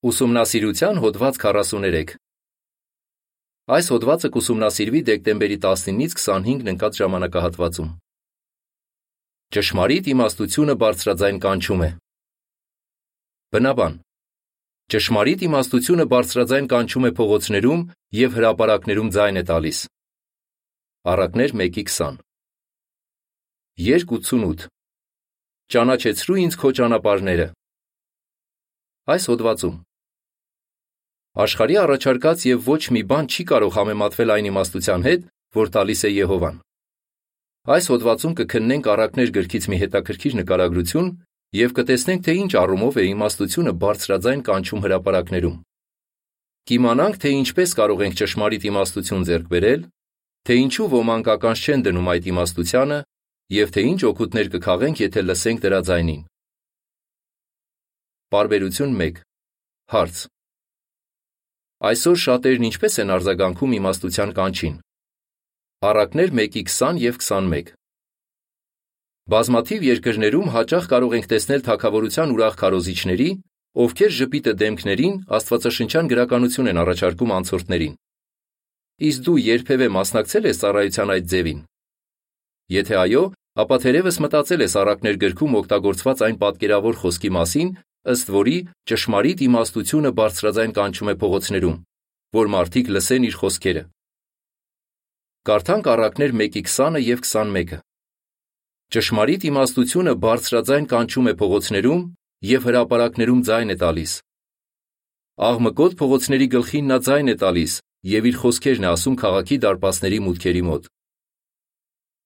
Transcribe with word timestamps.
Ուսումնասիրության 0.00 0.96
հոդված 0.96 1.38
43 1.40 2.12
Այս 3.76 3.88
հոդվածը 3.92 4.28
կուսումնասիրվի 4.32 5.00
դեկտեմբերի 5.08 5.58
19-ից 5.60 6.14
25-ն 6.16 6.70
ընկած 6.72 7.00
ժամանակահատվածում։ 7.00 7.90
Ճշմարիտ 9.56 10.08
իմաստությունը 10.12 10.76
բարձրաձայն 10.82 11.40
կանչում 11.44 11.84
է։ 11.84 11.90
Բնաբան 13.52 13.98
Ճշմարիտ 14.96 15.44
իմաստությունը 15.50 16.08
բարձրաձայն 16.14 16.70
կանչում 16.72 17.08
է 17.10 17.12
փողոցներում 17.20 17.84
եւ 18.20 18.40
հրապարակներում 18.40 19.12
ձայն 19.20 19.42
է 19.42 19.44
տալիս։ 19.52 19.82
Առակներ 21.12 21.54
1:20 21.60 22.24
2:88 23.84 24.66
Ճանաչեցրու 25.76 26.40
ինձ 26.46 26.60
քո 26.64 26.74
ճանապարհները։ 26.80 27.48
Այս 29.12 29.30
հոդվածում 29.34 29.78
Աշխարհի 31.38 31.76
առաջարկած 31.78 32.44
եւ 32.48 32.64
ոչ 32.66 32.82
մի 32.90 33.02
բան 33.06 33.26
չի 33.30 33.44
կարող 33.46 33.74
համեմատվել 33.78 34.32
այն 34.34 34.46
իմաստության 34.50 35.04
հետ, 35.06 35.26
որ 35.54 35.68
տալիս 35.76 36.00
է 36.02 36.10
Եհովան։ 36.10 36.56
Այս 37.70 37.84
հոդվածում 37.92 38.34
կքննենք 38.40 38.88
առակներ 38.90 39.30
գրքից 39.36 39.68
մի 39.70 39.76
հետաքրքիր 39.82 40.34
նկարագրություն 40.40 41.10
եւ 41.60 41.74
կտեսնենք, 41.76 42.20
թե 42.26 42.34
ինչ 42.40 42.52
առումով 42.62 42.98
է 42.98 43.04
իմաստությունը 43.10 43.72
բարձրաձայն 43.84 44.42
կանչում 44.50 44.82
հրապարակներում։ 44.86 45.56
Կիմանանք, 46.70 47.14
թե 47.22 47.30
ինչպես 47.40 47.70
կարող 47.78 48.02
ենք 48.10 48.18
ճշմարիտ 48.20 48.66
իմաստություն 48.70 49.24
ձեռք 49.30 49.46
բերել, 49.54 49.80
թե 50.50 50.58
ինչու 50.66 50.88
ոմանք 50.98 51.30
ականջ 51.30 51.62
չեն 51.70 51.86
դնում 51.86 52.10
այդ 52.10 52.28
իմաստությանը 52.30 52.98
եւ 53.60 53.72
թե 53.74 53.80
ինչ 53.90 54.00
օգուտներ 54.10 54.50
կքաղենք, 54.50 54.96
եթե 55.06 55.20
լսենք 55.30 55.64
դրա 55.66 55.80
ձայնին։ 55.90 56.22
Բարբերություն 58.30 58.94
1 59.10 59.24
Հարց 59.90 60.26
Այսօր 61.80 62.18
շատերն 62.20 62.64
ինչպես 62.68 62.94
են 63.00 63.10
արձագանքում 63.14 63.74
իմաստության 63.78 64.32
կանչին։ 64.36 64.74
Առակներ 65.90 66.32
1:20 66.36 66.98
եւ 67.00 67.16
21 67.24 67.70
Բազմաթիվ 69.32 69.86
երկրներում 69.86 70.50
հաճախ 70.56 70.84
կարող 70.92 71.16
ենք 71.16 71.30
տեսնել 71.32 71.64
թակավորության 71.70 72.34
ուրախ 72.36 72.54
քարոզիչների, 72.60 73.30
ովքեր 73.80 74.12
ժպիտը 74.18 74.54
դեմքներին 74.60 75.16
աստվածաշնչյան 75.40 76.10
գրականություն 76.12 76.70
են 76.70 76.80
առաջարկում 76.84 77.34
անցորդներին։ 77.40 77.94
Իսկ 79.08 79.20
դու 79.24 79.40
երբևէ 79.48 79.86
մասնակցել 79.96 80.44
ես 80.52 80.60
ծառայության 80.60 81.12
այդ 81.16 81.24
ձևին։ 81.32 81.60
Եթե 82.76 82.94
այո, 83.08 83.22
ապա 83.64 83.76
թերևս 83.80 84.16
մտածել 84.20 84.60
ես 84.68 84.74
առակներ 84.84 85.16
գրքում 85.24 85.56
օգտագործված 85.64 86.18
այն 86.28 86.36
պատկերավոր 86.44 87.00
խոսքի 87.00 87.30
մասին, 87.40 87.70
ըստ 88.08 88.30
որի 88.32 88.58
ճշմարիտ 88.88 89.40
իմաստությունը 89.44 90.10
բարձրաձայն 90.16 90.72
կանչում 90.76 91.10
է 91.12 91.14
փողոցներում, 91.20 91.76
որ 92.36 92.46
մարդիկ 92.54 92.86
լսեն 92.96 93.26
իր 93.28 93.34
խոսքերը։ 93.40 93.82
Կարդանք 95.50 95.90
առակներ 95.94 96.32
1:20-ը 96.40 97.00
եւ 97.04 97.20
21-ը։ 97.26 97.78
Ճշմարիտ 98.90 99.44
իմաստությունը 99.50 100.12
բարձրաձայն 100.24 100.86
կանչում 100.90 101.28
է 101.30 101.34
փողոցներում 101.40 102.00
եւ 102.50 102.64
հրապարակներում 102.70 103.42
ձայն 103.48 103.70
է 103.70 103.76
տալիս։ 103.82 104.12
Աղմկոտ 105.50 105.92
փողոցների 106.00 106.46
գլխին 106.54 106.88
նա 106.90 106.98
ձայն 107.06 107.32
է 107.32 107.36
տալիս 107.44 107.74
եւ 108.14 108.30
իր 108.30 108.36
խոսքերն 108.40 108.84
է 108.84 108.88
ասում 108.90 109.16
քաղաքի 109.20 109.56
դարպասների 109.64 110.18
մուտքերի 110.24 110.62
մոտ։ 110.70 110.88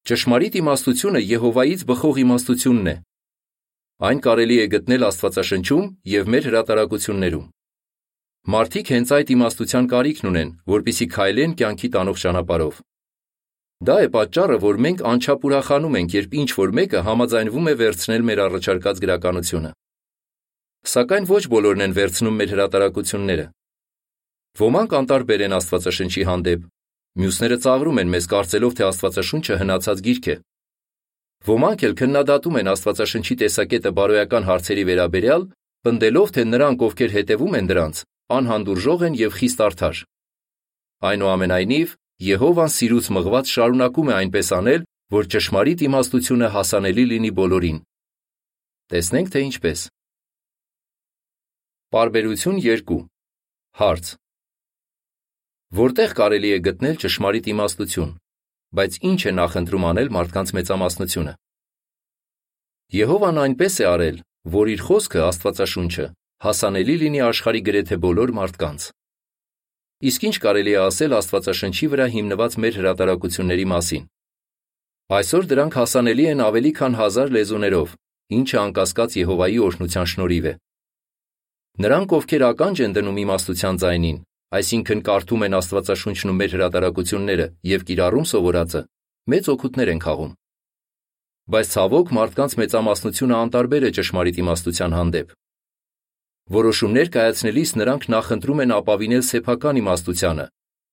Ճշմարիտ 0.05 0.55
իմաստությունը 0.63 1.21
Եհովայից 1.25 1.85
բխող 1.91 2.23
իմաստությունն 2.25 2.89
է, 2.95 2.97
Այն 4.03 4.19
կարելի 4.27 4.57
է 4.59 4.65
գտնել 4.73 5.05
Աստվածաշնչում 5.07 5.85
եւ 6.11 6.31
մեր 6.35 6.47
հրատարակություններում։ 6.49 7.45
Մարդիկ 8.55 8.89
հենց 8.91 9.11
այդ 9.15 9.29
իմաստության 9.35 9.87
կարիքն 9.93 10.29
ունեն, 10.31 10.49
որpիսի 10.73 11.07
քայլեն 11.15 11.53
կյանքի 11.61 11.89
տանող 11.95 12.19
ճանապարհով։ 12.25 12.81
Դա 13.87 13.97
է 14.03 14.09
պատճառը, 14.17 14.57
որ 14.65 14.81
մենք 14.85 15.05
անչափ 15.15 15.47
ուրախանում 15.47 15.97
ենք, 16.01 16.17
երբ 16.19 16.35
ինչ 16.43 16.51
որ 16.59 16.75
մեկը 16.79 17.01
համաձայնվում 17.07 17.71
է 17.71 17.75
վերցնել 17.85 18.27
մեր 18.29 18.43
առաջարկած 18.45 19.03
գրականությունը։ 19.05 19.71
Սակայն 20.95 21.29
ոչ 21.31 21.43
բոլորն 21.55 21.85
են 21.87 21.95
վերցնում 21.95 22.39
մեր 22.43 22.51
հրատարակությունները։ 22.55 23.47
Ոմանք 24.59 24.97
անտարբեր 24.99 25.45
են 25.47 25.55
Աստվածաշնչի 25.55 26.27
հանդեպ, 26.35 26.67
մյուսները 27.15 27.57
ծաղրում 27.63 28.01
են 28.03 28.13
մեզ 28.15 28.27
կարծելով, 28.35 28.75
թե 28.75 28.85
Աստվածաշունչը 28.91 29.59
հնացած 29.63 30.05
գիրք 30.05 30.29
է։ 30.35 30.37
Ոմանք 31.45 31.83
էլ 31.85 31.95
քննադատում 32.01 32.55
են 32.57 32.69
Աստվածաշնչի 32.73 33.35
տեսակետը 33.43 33.91
բարոյական 33.99 34.47
հարցերի 34.49 34.85
վերաբերյալ, 34.89 35.43
պնդելով, 35.85 36.31
թե 36.37 36.45
նրանք, 36.49 36.85
ովքեր 36.87 37.11
հետևում 37.17 37.57
են 37.59 37.69
դրանց, 37.69 38.01
անհանդուրժող 38.37 39.05
են 39.09 39.19
եւ 39.21 39.37
խիստ 39.37 39.61
արդար։ 39.67 40.01
Այնուամենայնիվ, 41.05 41.93
Եհովան 42.25 42.71
սիրուց 42.73 43.07
մղված 43.13 43.53
շարունակում 43.53 44.09
է 44.09 44.15
այնպես 44.15 44.49
անել, 44.55 44.83
որ 45.13 45.29
ճշմարիտ 45.35 45.85
իմաստությունը 45.85 46.49
հասանելի 46.55 47.05
լինի 47.13 47.33
բոլորին։ 47.39 47.79
Տեսնենք 48.95 49.33
թե 49.35 49.41
ինչպես։ 49.51 49.81
Պարբերություն 51.93 52.61
2 52.65 53.01
Հարց. 53.85 54.05
Որտեղ 55.75 56.11
կարելի 56.25 56.51
է 56.55 56.59
գտնել 56.71 57.01
ճշմարիտ 57.05 57.51
իմաստություն 57.53 58.13
բայց 58.75 58.99
ինչ 59.11 59.21
է 59.31 59.33
նախընտրում 59.39 59.85
անել 59.91 60.09
մարդկանց 60.17 60.53
մեծամասնությունը։ 60.59 61.35
Եհովան 62.95 63.41
այնպես 63.45 63.75
է 63.81 63.87
արել, 63.95 64.17
որ 64.55 64.71
իր 64.75 64.81
խոսքը 64.89 65.21
Աստվածաշունչը 65.25 66.07
հասանելի 66.45 66.95
լինի 67.01 67.21
աշխարի 67.25 67.61
գրեթե 67.69 67.97
բոլոր 68.05 68.33
մարդկանց։ 68.39 68.89
Իսկ 70.05 70.27
ինչ 70.29 70.37
կարելի 70.45 70.73
է 70.75 70.81
ասել 70.85 71.15
Աստվածաշնչի 71.19 71.87
վրա 71.95 72.07
հիմնված 72.15 72.57
մեր 72.65 72.75
հրատարակությունների 72.81 73.67
մասին։ 73.73 74.05
Այսօր 75.15 75.49
դրանք 75.55 75.79
հասանելի 75.81 76.27
են 76.35 76.43
ավելի 76.45 76.73
քան 76.81 76.99
1000 77.01 77.33
լեզուներով, 77.37 77.97
ինչը 78.35 78.59
անկասկած 78.65 79.17
Եհովայի 79.21 79.59
օրհնության 79.65 80.07
շնորհիվ 80.13 80.45
է։ 80.51 80.55
Նրանք, 81.85 82.15
ովքեր 82.19 82.43
ականջ 82.51 82.83
են 82.85 82.95
դնում 82.99 83.21
իմաստության 83.25 83.81
ձայնին, 83.85 84.19
այսինքն 84.55 85.01
կարդում 85.09 85.45
են 85.47 85.57
Աստվածաշունչն 85.59 86.31
ու 86.31 86.37
մեր 86.41 86.55
հրատարակությունները 86.55 87.47
եւ 87.75 87.87
կիրառում 87.91 88.27
սովորածը, 88.31 88.83
մեծ 89.35 89.49
օգուտներ 89.55 89.93
են 89.95 90.03
խաղում։ 90.05 90.33
Բայց 91.55 91.71
ցավոք 91.75 92.13
մարդկանց 92.19 92.53
մեծամասնությունը 92.61 93.35
անտարբեր 93.45 93.85
է 93.85 93.91
ճշմարիտ 93.99 94.37
իմաստության 94.45 94.95
հանդեպ։ 94.99 95.33
Որոշումներ 96.55 97.09
կայացնելիս 97.15 97.71
նրանք 97.81 98.03
նախընտրում 98.15 98.63
են 98.65 98.75
ապավինել 98.79 99.25
սեփական 99.29 99.81
իմաստությանը 99.81 100.47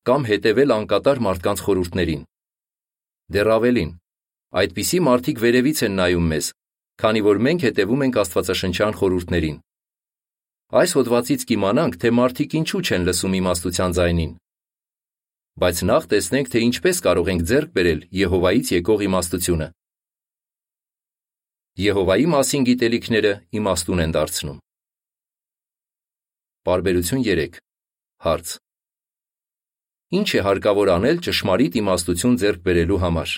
կամ 0.09 0.23
հետևել 0.25 0.71
անկատար 0.75 1.19
մարդկանց 1.21 1.59
խորհուրդներին։ 1.61 2.21
Դեռ 3.31 3.49
ավելին, 3.55 3.91
այդպիսի 4.61 4.99
մարդիկ 5.07 5.41
վերևից 5.43 5.81
են 5.87 5.93
նայում 6.01 6.31
մեզ, 6.31 6.47
քանի 7.01 7.21
որ 7.27 7.41
մենք 7.47 7.65
հետևում 7.67 8.01
ենք 8.07 8.17
Աստվածաշնչյան 8.21 8.97
խորհուրդներին։ 9.01 9.59
Այս 10.71 10.93
հոդվածից 10.95 11.41
կիմանանք, 11.49 11.95
թե 11.99 12.09
մարդիկ 12.15 12.53
ինչու 12.61 12.79
չեն 12.87 13.05
լսում 13.07 13.33
իմաստության 13.41 13.93
ձայնին։ 13.95 14.29
Բայց 15.59 15.79
նախ 15.89 16.05
տեսնենք, 16.13 16.47
թե 16.47 16.59
ինչպես 16.63 17.01
կարող 17.07 17.31
ենք 17.31 17.41
ձեռք 17.49 17.73
բերել 17.75 17.99
Եհովայից 18.15 18.71
եկող 18.71 19.03
իմաստությունը։ 19.07 19.67
Եհովայի 21.81 22.27
մասին 22.31 22.63
գիտելիքները 22.71 23.33
իմաստուն 23.59 24.03
են 24.05 24.15
դարձնում։ 24.15 24.61
Բարբերություն 26.71 27.25
3 27.27 27.59
Հարց. 28.23 28.55
Ինչ 30.21 30.29
է 30.39 30.41
հարկավոր 30.47 30.93
անել 30.95 31.21
ճշմարիտ 31.27 31.77
իմաստություն 31.83 32.39
ձեռք 32.39 32.63
բերելու 32.63 33.01
համար։ 33.03 33.35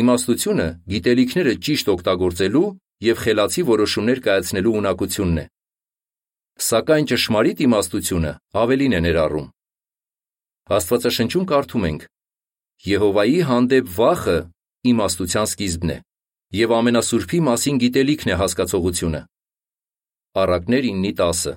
Իմաստությունը 0.00 0.68
գիտելիքները 0.96 1.54
ճիշտ 1.68 1.92
օգտագործելու 1.92 2.66
եւ 3.08 3.22
խելացի 3.28 3.68
որոշումներ 3.68 4.24
կայացնելու 4.28 4.76
ունակությունն 4.80 5.44
է 5.44 5.48
սակայն 6.58 7.06
ճշմարիտ 7.10 7.60
իմաստությունը 7.68 8.30
ավելին 8.58 8.94
է 8.98 9.00
ներառում։ 9.04 9.46
Աստվածաշնչում 10.78 11.44
կարդում 11.52 11.84
ենք. 11.88 12.02
Եհովայի 12.88 13.38
հանդեպ 13.50 13.92
վախը 13.98 14.36
իմաստության 14.92 15.48
սկիզբն 15.52 15.92
է, 15.94 15.98
եւ 16.58 16.74
ամենասուրբի 16.78 17.40
մասին 17.48 17.80
գիտելիքն 17.82 18.32
է 18.34 18.38
հասկացողությունը։ 18.42 19.20
Առակներ 20.42 20.84
9:10 20.88 21.56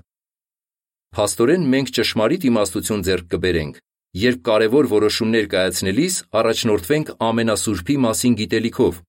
Փաստորեն 1.12 1.64
մենք 1.74 1.92
ճշմարիտ 1.98 2.48
իմաստություն 2.52 3.02
ձեռք 3.08 3.26
կբերենք, 3.34 3.76
երբ 4.22 4.40
կարևոր 4.48 4.86
որոշումներ 4.92 5.46
կայացնելիս 5.52 6.16
առաջնորդվենք 6.40 7.12
ամենասուրբի 7.32 7.96
մասին 8.06 8.34
գիտելիքով, 8.42 9.02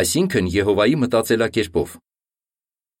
այսինքն 0.00 0.50
Եհովայի 0.54 0.96
մտածելակերպով։ 1.04 1.98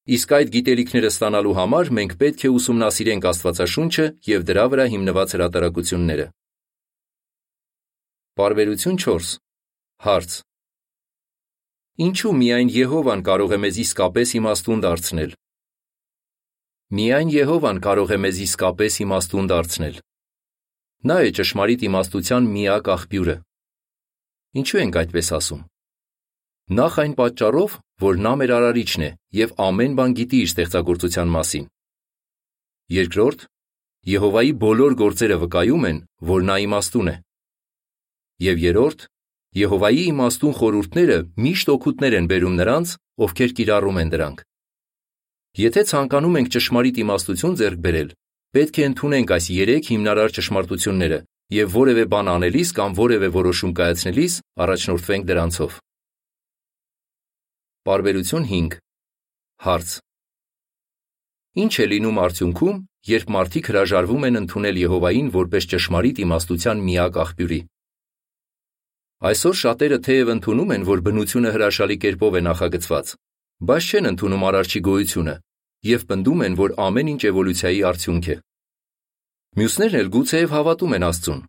Իսկ 0.04 0.32
այդ 0.36 0.50
գիտելիքները 0.52 1.08
ստանալու 1.08 1.52
համար 1.56 1.90
մենք 1.96 2.10
պետք 2.20 2.42
է 2.44 2.48
ուսումնասիրենք 2.52 3.26
Աստվածաշունչը 3.30 4.04
եւ 4.28 4.42
դրա 4.50 4.64
վրա 4.74 4.84
հիմնված 4.94 5.30
հրատարակությունները։ 5.34 6.26
Բարբերություն 8.36 8.98
4 9.00 9.30
Հարց. 10.04 10.34
Ինչու 12.04 12.32
միայն 12.36 12.72
Եհովան 12.74 13.24
կարող 13.24 13.54
է 13.56 13.58
մեզ 13.64 13.80
իսկապես 13.84 14.34
իմաստուն 14.42 14.84
դարձնել։ 14.84 15.32
Միայն 17.00 17.32
Եհովան 17.32 17.80
կարող 17.88 18.12
է 18.12 18.18
մեզ 18.26 18.42
իսկապես 18.44 19.00
իմաստուն 19.06 19.50
դարձնել։ 19.54 19.96
Նա 21.08 21.16
է 21.24 21.32
ճշմարիտ 21.38 21.88
իմաստության 21.88 22.52
միակ 22.52 22.92
աղբյուրը։ 22.98 23.36
Ինչու 24.60 24.80
ենք 24.84 25.00
այդպես 25.00 25.32
ասում։ 25.38 25.64
Նախ 26.76 27.00
այն 27.04 27.14
պատճառով, 27.24 27.80
որ 28.02 28.18
նա 28.24 28.32
մեր 28.40 28.52
արարիչն 28.58 29.04
է 29.06 29.10
եւ 29.38 29.54
ամեն 29.68 29.92
բան 29.98 30.14
գիտի 30.18 30.38
իր 30.44 30.50
ստեղծագործության 30.50 31.34
մասին։ 31.34 31.66
Երկրորդ, 32.94 33.44
Եհովայի 34.04 34.52
բոլոր 34.60 34.94
գործերը 35.00 35.36
վկայում 35.44 35.84
են, 35.88 35.98
որ 36.28 36.42
նա 36.44 36.56
իմաստուն 36.64 37.08
է։ 37.08 37.14
Եվ 38.44 38.58
երրորդ, 38.64 39.06
Եհովայի 39.54 40.02
իմաստուն 40.10 40.56
խորհուրդները 40.58 41.16
միշտ 41.44 41.70
օգուտներ 41.74 42.16
են 42.18 42.28
բերում 42.32 42.58
նրանց, 42.60 42.92
ովքեր 43.24 43.54
կիրառում 43.60 44.00
են 44.02 44.12
դրանք։ 44.14 44.42
Եթե 45.54 45.82
ցանկանում 45.94 46.38
ենք 46.40 46.52
ճշմարիտ 46.54 47.00
իմաստություն 47.04 47.56
ձեռք 47.62 47.80
բերել, 47.86 48.10
պետք 48.58 48.74
է 48.74 48.86
ընդունենք 48.90 49.34
այս 49.38 49.46
երեք 49.54 49.90
հիմնարար 49.94 50.34
ճշմարտությունները 50.34 51.18
եւ 51.54 51.74
որևէ 51.78 52.04
բան 52.10 52.30
անելիս 52.34 52.74
կամ 52.74 52.98
որևէ 52.98 53.28
որոշում 53.38 53.74
կայացնելիս 53.78 54.34
առաջնորդվենք 54.64 55.28
դրանցով։ 55.30 55.83
Բարբերություն 57.84 58.44
5 58.48 58.76
Հարց. 59.64 59.90
Ինչ 61.64 61.74
է 61.84 61.86
լինում 61.90 62.20
արդյունքում, 62.22 62.78
երբ 63.08 63.32
մարդիկ 63.34 63.68
հրաժարվում 63.70 64.24
են 64.28 64.38
ընդունել 64.40 64.78
Եհովային 64.80 65.28
որպես 65.34 65.68
ճշմարիտ 65.72 66.22
իմաստության 66.24 66.80
միակ 66.86 67.18
աղբյուրի։ 67.24 67.60
Այսօր 69.28 69.60
շատերը 69.60 69.98
թեև 70.08 70.32
ընդունում 70.36 70.74
են, 70.78 70.88
որ 70.88 71.04
բնությունը 71.04 71.54
հրաշալի 71.60 71.96
կերպով 72.08 72.40
է 72.40 72.42
նախագծված, 72.48 73.14
բայց 73.68 73.84
չեն 73.92 74.10
ընդունում 74.14 74.48
արարչի 74.48 74.80
գոյությունը 74.88 75.34
եւ 75.92 76.08
պնդում 76.08 76.44
են, 76.48 76.60
որ 76.64 76.76
ամեն 76.88 77.10
ինչ 77.12 77.22
էվոլյուցիայի 77.28 77.80
արդյունք 77.92 78.26
է։ 78.32 78.36
Մյուսներն 79.60 80.00
էլ 80.00 80.14
գուցեև 80.16 80.56
հավատում 80.56 80.94
են 80.96 81.04
Աստծուն, 81.12 81.48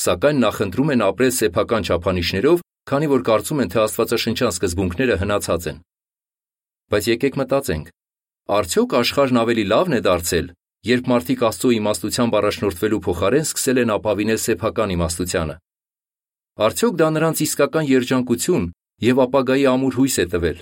սակայն 0.00 0.38
նախընտրում 0.48 0.94
են 0.96 1.04
ապրել 1.12 1.34
սեփական 1.44 1.84
չափանիշներով, 1.84 2.64
քանի 2.84 3.08
որ 3.08 3.22
կարծում 3.24 3.60
են, 3.64 3.70
թե 3.72 3.78
Աստվածաշնչյան 3.84 4.54
սկզբունքները 4.54 5.14
հնացած 5.24 5.68
են։ 5.70 5.78
Բայց 6.92 7.04
եկեք 7.14 7.38
մտածենք. 7.40 7.86
արդյոք 8.44 8.90
աշխարհն 9.00 9.40
ավելի 9.40 9.64
լավն 9.72 9.92
է 9.96 10.00
դարձել, 10.04 10.46
երբ 10.84 11.04
մարդիկ 11.08 11.44
Աստծո 11.48 11.68
իմաստությամբ 11.80 12.32
առաջնորդվելու 12.38 13.00
փոխարեն 13.06 13.46
սկսել 13.48 13.78
են 13.84 13.94
ապավինել 13.94 14.40
սեփական 14.44 14.92
իմաստությանը։ 14.94 15.54
Արդյոք 16.64 16.94
դա 17.00 17.08
նրանց 17.16 17.36
իսկական 17.44 17.88
երջանկություն 17.88 18.66
եւ 19.00 19.16
ապագայի 19.24 19.64
ամուր 19.74 19.96
հույս 19.98 20.16
է 20.20 20.26
տվել։ 20.34 20.58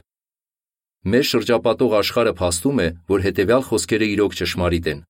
Մեր 1.02 1.26
շրջապատող 1.26 1.92
աշխարհը 1.98 2.32
փաստում 2.38 2.78
է, 2.86 2.88
որ 3.10 3.20
հետևյալ 3.26 3.62
խոսքերը 3.66 4.06
իրոք 4.14 4.36
ճշմարիտ 4.38 4.86
են։ 4.92 5.00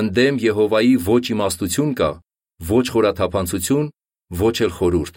Ընդդեմ 0.00 0.36
Եհովայի 0.50 0.94
ոչ 1.06 1.24
իմաստություն 1.30 1.92
կա, 1.94 2.10
ոչ 2.74 2.84
խորաթափանցություն, 2.90 3.90
ոչ 4.42 4.56
էլ 4.66 4.72
խորուրդ։ 4.80 5.14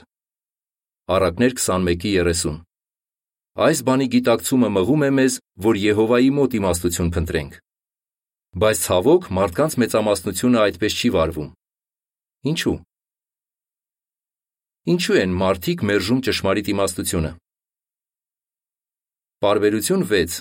Առակներ 1.04 1.54
21:30 1.60 2.62
Այս 3.60 3.80
բանի 3.88 4.06
գիտակցումը 4.14 4.68
մղում 4.72 5.02
է 5.04 5.10
մեզ, 5.16 5.34
որ 5.66 5.76
Եհովայի 5.84 6.30
մոտ 6.38 6.54
իմաստություն 6.60 7.10
փնտրենք։ 7.16 7.58
Բայց 8.64 8.78
ցավոք 8.84 9.28
մարդկանց 9.38 9.76
մեծամասնությունը 9.84 10.60
այդպես 10.64 10.96
չի 10.96 11.10
վարվում։ 11.16 11.50
Ինչու՞։ 12.52 12.76
Ինչու 14.94 15.18
են 15.24 15.36
մարդիկ 15.44 15.84
մերժում 15.92 16.22
ճշմարիտ 16.24 16.72
իմաստությունը։ 16.72 17.32
Պարբերություն 19.44 20.08
6 20.08 20.40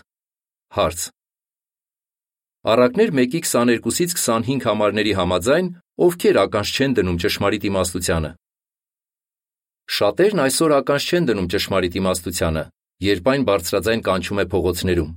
Հարց. 0.78 1.00
Առակներ 2.70 3.10
1-22-ից 3.18 4.14
25 4.14 4.70
համարների 4.70 5.18
համաձայն 5.18 5.74
ովքեր 6.06 6.40
ականջ 6.46 6.68
չեն 6.78 6.96
դնում 7.02 7.20
ճշմարիտ 7.26 7.68
իմաստությանը։ 7.72 8.32
Շատերն 9.90 10.42
այսօր 10.46 10.74
ականջ 10.78 11.06
չեն 11.10 11.26
դնում 11.28 11.48
ճշմարիտ 11.52 11.96
իմաստությանը, 12.00 12.64
երբ 13.02 13.30
այն 13.32 13.46
բարձրաձայն 13.48 14.02
կանչում 14.06 14.42
է 14.42 14.46
փողոցներում։ 14.52 15.10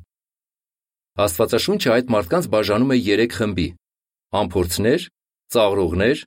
Աստվածաշունչը 1.26 1.92
այդ 1.96 2.10
մարդկանց 2.16 2.48
բաժանում 2.56 2.94
է 2.96 2.98
3 3.06 3.36
խմբի՝ 3.36 3.68
ամփորձներ, 4.36 5.06
ծաղրողներ 5.56 6.24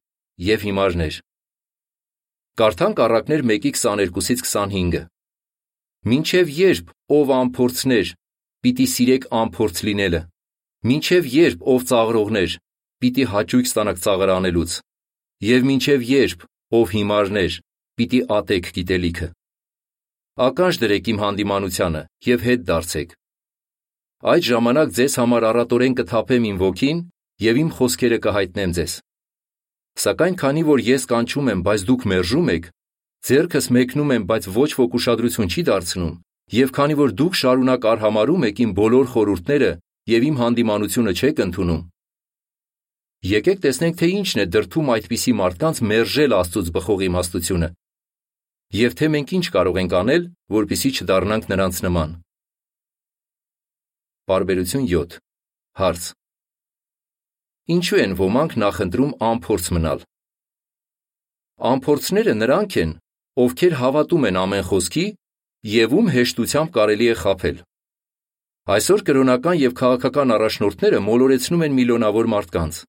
եւ 0.49 0.64
հիմարներ։ 0.69 1.19
Կարդանք 2.58 3.02
առակներ 3.05 3.43
1-22-ից 3.49 4.41
25-ը։ 4.49 5.02
Մինչև 6.08 6.50
երբ 6.56 6.91
ով 7.19 7.31
ամփորձներ, 7.37 8.11
պիտի 8.64 8.87
սիրեք 8.94 9.25
ամփորձ 9.43 9.82
լինելը։ 9.88 10.20
Մինչև 10.88 11.29
երբ 11.34 11.64
ով 11.75 11.87
ծաղրողներ, 11.91 12.56
պիտի 13.02 13.25
հաճույք 13.34 13.69
ստանաք 13.69 13.99
ծաղր 14.05 14.32
անելուց։ 14.38 14.75
Եվ 15.49 15.67
մինչև 15.69 16.06
երբ 16.08 16.44
ով 16.79 16.94
հիմարներ, 16.94 17.58
պիտի 17.99 18.21
ատեք 18.31 18.69
գիտելիքը։ 18.77 19.27
Ականջ 20.49 20.79
դրեք 20.83 21.09
իմ 21.12 21.19
հանդիմանությանը 21.23 22.03
եւ 22.29 22.45
հետ 22.49 22.62
դարձեք։ 22.69 23.15
Այդ 24.33 24.45
ժամանակ 24.49 24.93
ձեզ 24.99 25.17
համար 25.19 25.47
առատորեն 25.49 25.97
կթափեմ 25.99 26.47
իմ 26.49 26.61
ոգին 26.62 27.00
եւ 27.43 27.61
իմ 27.62 27.71
խոսքերը 27.79 28.19
կհայտնեմ 28.29 28.73
ձեզ։ 28.79 28.95
Սակայն 29.99 30.39
քանի 30.39 30.62
որ 30.69 30.83
ես 30.89 31.05
կանչում 31.11 31.50
եմ, 31.53 31.61
բայց 31.67 31.85
դուք 31.91 32.06
մերժում 32.12 32.50
եք, 32.55 32.71
ձերքս 33.29 33.67
մեկնում 33.75 34.12
եմ, 34.15 34.25
բայց 34.31 34.49
ոչ 34.55 34.71
ոք 34.79 34.99
ուշադրություն 34.99 35.53
չի 35.53 35.62
դարձնում, 35.69 36.17
եւ 36.55 36.75
քանի 36.79 36.99
որ 37.03 37.15
դուք 37.19 37.39
շարունակ 37.43 37.87
արհամարում 37.93 38.49
եք 38.49 38.62
իմ 38.62 38.75
բոլոր 38.79 39.06
խորհուրդները 39.15 39.71
եւ 40.09 40.29
իմ 40.29 40.37
հանդիմանությունը 40.39 41.12
չեք 41.19 41.43
ընդունում, 41.49 41.83
եկեք 43.27 43.59
տեսնենք, 43.65 43.97
թե 43.99 44.09
ինչն 44.15 44.41
է 44.43 44.44
դրթում 44.55 44.91
այդպիսի 44.94 45.33
մարդկանց 45.39 45.79
մերժել 45.91 46.35
Աստծոց 46.39 46.69
բխող 46.79 47.01
իմաստությունը։ 47.09 47.69
Եվ 48.69 48.94
թե 49.00 49.06
մենք 49.09 49.31
ինչ 49.32 49.47
կարող 49.49 49.76
ենք 49.81 49.93
անել, 49.97 50.25
որpիսի 50.53 50.91
չդառնանք 51.00 51.44
նրանց 51.49 51.76
նման։ 51.87 52.11
Բարբերություն 54.29 54.82
7 54.91 55.15
Հարց. 55.81 56.03
Ինչու 57.73 58.00
են 58.03 58.12
ոմանք 58.19 58.56
նախընտրում 58.61 59.15
անփորձ 59.25 59.70
մնալ։ 59.73 60.03
Անփորձները 61.70 62.35
նրանք 62.44 62.76
են, 62.82 62.93
ովքեր 63.41 63.76
հավատում 63.81 64.29
են 64.29 64.41
ամեն 64.44 64.67
խոսքի 64.69 65.06
եւ 65.73 65.94
ում 65.97 66.11
հեշտությամբ 66.12 66.73
կարելի 66.76 67.09
է 67.09 67.15
խაფել։ 67.25 67.62
Այսօր 68.69 69.05
կրոնական 69.09 69.56
եւ 69.65 69.73
քաղաքական 69.81 70.35
առաջնորդները 70.37 71.00
մոլորեցնում 71.09 71.65
են 71.65 71.79
միլիոնավոր 71.79 72.29
մարդկանց։ 72.37 72.82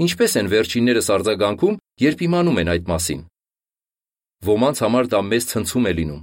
Ինչպես 0.00 0.38
են 0.40 0.48
վերջիններս 0.48 1.12
արձագանքում, 1.12 1.78
երբ 2.08 2.24
իմանում 2.24 2.60
են 2.64 2.72
այդ 2.72 2.88
մասին։ 2.88 3.22
Ոմանց 4.42 4.76
համար 4.82 5.08
դա 5.12 5.20
մեծ 5.30 5.48
ցնցում 5.52 5.86
է 5.86 5.92
լինում։ 5.98 6.22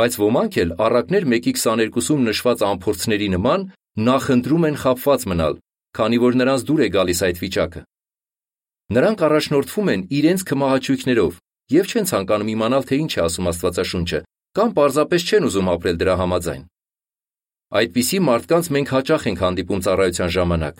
Բայց 0.00 0.12
ոմանք 0.20 0.60
էլ 0.62 0.70
առակներ 0.86 1.24
1:22-ում 1.30 2.20
նշված 2.30 2.58
ամփորձների 2.70 3.28
նման 3.34 3.66
նախընտրում 4.10 4.66
են 4.70 4.80
խապված 4.84 5.26
մնալ 5.30 5.54
քանի 5.96 6.18
որ 6.22 6.36
նրանց 6.38 6.64
դուր 6.68 6.80
է 6.86 6.88
գալիս 6.94 7.20
այդ 7.26 7.38
վիճակը։ 7.42 7.80
Նրանք 8.94 9.22
առաջնորդվում 9.26 9.88
են 9.94 10.02
իրենց 10.18 10.44
կմահաճույքներով 10.50 11.38
եւ 11.74 11.90
չեն 11.90 12.08
ցանկանում 12.10 12.52
իմանալ, 12.54 12.84
թե 12.90 12.94
ինչ 13.00 13.12
է 13.14 13.20
ասում 13.26 13.48
Աստվածաշունչը, 13.50 14.20
կամ 14.58 14.70
պարզապես 14.78 15.26
չեն 15.30 15.46
ուզում 15.50 15.70
ապրել 15.74 16.00
դրա 16.00 16.14
համաձայն։ 16.20 16.62
Այդպիսի 17.80 18.18
մարդկանց 18.30 18.70
մենք 18.74 18.88
հաճախ 18.94 19.26
ենք 19.30 19.42
հանդիպում 19.46 19.82
ծառայության 19.86 20.32
ժամանակ։ 20.34 20.76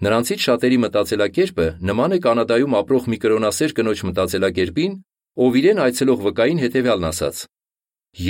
Նրանցից 0.00 0.46
շատերի 0.46 0.78
մտածելակերպը 0.84 1.66
նման 1.90 2.16
է 2.16 2.18
Կանադայում 2.24 2.76
ապրող 2.80 3.08
մի 3.12 3.18
կրոնասեր 3.24 3.74
կնոջ 3.80 4.02
մտածելակերպին, 4.08 4.96
ով 5.44 5.60
իրեն 5.60 5.82
այցելող 5.84 6.24
վկային 6.30 6.62
հետևյալն 6.64 7.10
ասաց. 7.10 7.44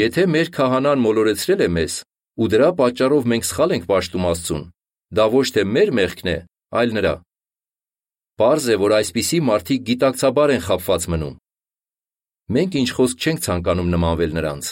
Եթե 0.01 0.27
մեր 0.35 0.51
քահանան 0.57 1.05
մոլորեցրել 1.07 1.63
է 1.65 1.71
մեզ, 1.79 1.95
ու 2.41 2.51
դրա 2.51 2.69
պատճառով 2.81 3.31
մենք 3.31 3.49
սխալ 3.51 3.75
ենք 3.77 3.87
պաշտում 3.91 4.29
Աստծուն, 4.31 4.65
Դա 5.11 5.27
ոչ 5.27 5.47
թե 5.55 5.63
մեր 5.67 5.91
մեղքն 5.99 6.29
է, 6.31 6.37
այլ 6.79 6.93
նրա։ 6.95 7.15
Պարզ 8.39 8.67
է, 8.71 8.77
որ 8.79 8.93
այսպիսի 9.01 9.39
մարդիկ 9.43 9.81
գիտակցաբար 9.89 10.53
են 10.55 10.63
խապված 10.67 11.07
մնում։ 11.11 11.33
Մենք 12.55 12.77
ինչ 12.81 12.91
խոսք 12.95 13.27
չենք 13.27 13.43
ցանկանում 13.47 13.91
նմանվել 13.95 14.37
նրանց։ 14.39 14.71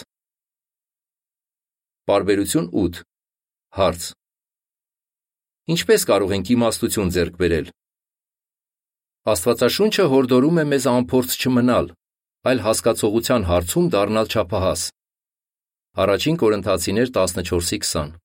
Բարբերություն 2.09 2.71
8 2.85 3.02
Հարց 3.78 4.07
Ինչպես 5.68 6.04
կարող 6.08 6.30
ենք 6.32 6.50
իմաստություն 6.54 7.10
ձեռք 7.12 7.34
բերել։ 7.37 7.66
Աստվածաշունչը 9.28 10.04
հորդորում 10.12 10.60
է 10.62 10.64
մեզ 10.70 10.84
անփորձ 10.88 11.34
չմնալ, 11.44 11.90
այլ 12.48 12.62
հասկացողության 12.64 13.44
հարցում 13.50 13.90
դառնալ 13.92 14.30
չափահաս։ 14.32 14.84
Առաջին 16.04 16.38
Կորինթացիներ 16.40 17.12
14:20 17.18 18.16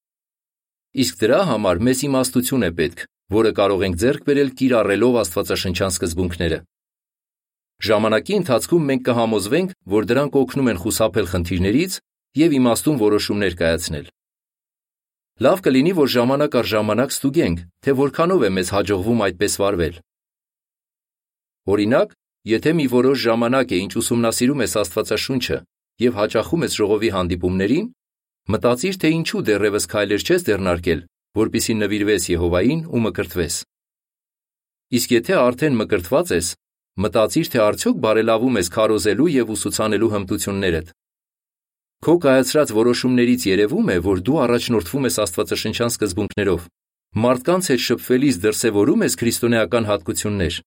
Իսկ 1.03 1.19
դրա 1.25 1.41
համար 1.51 1.83
մեզ 1.83 2.05
իմաստություն 2.07 2.63
է 2.63 2.71
պետք, 2.79 3.05
որը 3.35 3.51
կարող 3.59 3.85
ենք 3.91 3.95
ձեռք 4.03 4.25
բերել 4.29 4.49
կիրառելով 4.63 5.19
աստվածաշնչյան 5.23 5.93
սկզբունքները։ 5.99 6.59
Ժամանակի 7.83 8.33
ընթացքում 8.39 8.83
մենք 8.87 9.07
կհամոզվենք, 9.11 9.69
որ 9.99 10.03
դրանք 10.13 10.33
օգնում 10.43 10.69
են 10.71 10.81
խուսափել 10.83 11.27
խնդիրներից 11.33 11.93
եւ 12.39 12.59
իմաստուն 12.63 12.99
որոշումներ 13.03 13.55
կայացնել։ 13.59 14.05
Լավ 15.41 15.61
կլինի, 15.65 15.93
որ 15.97 16.09
ժամանակ 16.13 16.55
առ 16.59 16.67
ժամանակ 16.69 17.13
ստուգենք, 17.13 17.61
թե 17.81 17.93
որքանով 17.97 18.43
է 18.45 18.49
մեզ 18.53 18.67
հաջողվում 18.69 19.23
այդպես 19.25 19.53
վարվել։ 19.63 19.95
Օրինակ, 21.73 22.13
եթե 22.53 22.73
մի 22.77 22.85
որոշ 22.93 23.17
ժամանակ 23.23 23.73
է 23.73 23.79
ինչ 23.81 23.93
ուսումնասիրում 24.03 24.61
ես 24.63 24.75
Աստվածաշունչը 24.83 25.57
եւ 26.05 26.17
հաճախում 26.21 26.65
ես 26.67 26.77
ժողովի 26.77 27.09
հանդիպումներին, 27.17 27.87
մտածիր, 28.53 28.95
թե 29.01 29.09
ինչու 29.17 29.43
դեռևս 29.49 29.85
քայլեր 29.89 30.21
չես 30.27 30.45
դեռնարկել, 30.53 31.01
որpիսի 31.41 31.73
նվիրվես 31.81 32.23
Եհովային 32.29 32.81
ու 32.93 33.03
մկրտվես։ 33.09 33.55
Իսկ 34.93 35.13
եթե 35.17 35.33
արդեն 35.41 35.77
մկրտված 35.81 36.33
ես, 36.37 36.47
մտածիր, 36.93 37.47
թե 37.49 37.59
արդյոք 37.73 37.97
բարելավում 38.05 38.59
ես 38.61 38.67
քարոզելու 38.77 39.31
եւ 39.33 39.53
ուսուցանելու 39.57 40.11
հմտություններդ։ 40.13 40.93
Քո 42.03 42.17
կայացրած 42.19 42.71
որոշումներից 42.75 43.43
երևում 43.47 43.89
է, 43.93 43.95
որ 44.03 44.21
դու 44.27 44.39
առաջնորդվում 44.43 45.05
ես 45.07 45.17
Աստվածաշնչյան 45.23 45.91
սկզբունքներով։ 45.93 46.65
Մարդկանց 47.23 47.69
հետ 47.71 47.83
շփվելիս 47.83 48.39
դրսևորում 48.43 49.05
ես 49.05 49.15
քրիստոնեական 49.21 49.87
հատկություններ։ 49.87 50.57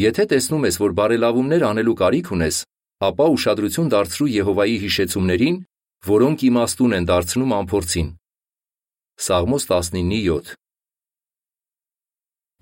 Եթե 0.00 0.24
տեսնում 0.32 0.64
ես, 0.68 0.78
որ 0.80 0.94
բարելավումներ 0.96 1.66
անելու 1.68 1.96
կարիք 2.00 2.30
ունես, 2.32 2.56
ապա 3.10 3.26
ուշադրություն 3.36 3.92
դարձրու 3.92 4.30
Եհովայի 4.36 4.76
հիշեցումներին, 4.86 5.56
որոնք 6.08 6.38
իմաստուն 6.48 6.96
են 6.96 7.08
դարձնում 7.12 7.54
ամփորձին։ 7.60 8.08
Սաղմոս 9.26 9.68
19:7 9.68 10.56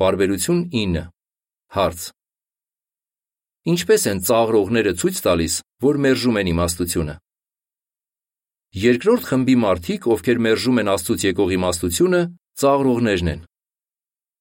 Բարբերություն 0.03 0.61
9 0.75 1.07
Հարց. 1.79 2.01
Ինչպես 3.75 4.03
են 4.11 4.19
ծաղրողները 4.27 4.93
ցույց 4.99 5.17
տալիս, 5.23 5.55
որ 5.87 5.95
մերժում 6.03 6.41
են 6.43 6.51
իմաստությունը։ 6.55 7.15
Երկրորդ 8.75 9.27
խմբի 9.29 9.55
մարդիկ, 9.63 10.07
ովքեր 10.11 10.39
մերժում 10.45 10.79
են 10.83 10.89
Աստծուց 10.91 11.25
եկող 11.25 11.51
իմաստությունը, 11.55 12.21
ծաղրողներն 12.59 13.29
են։ 13.31 13.43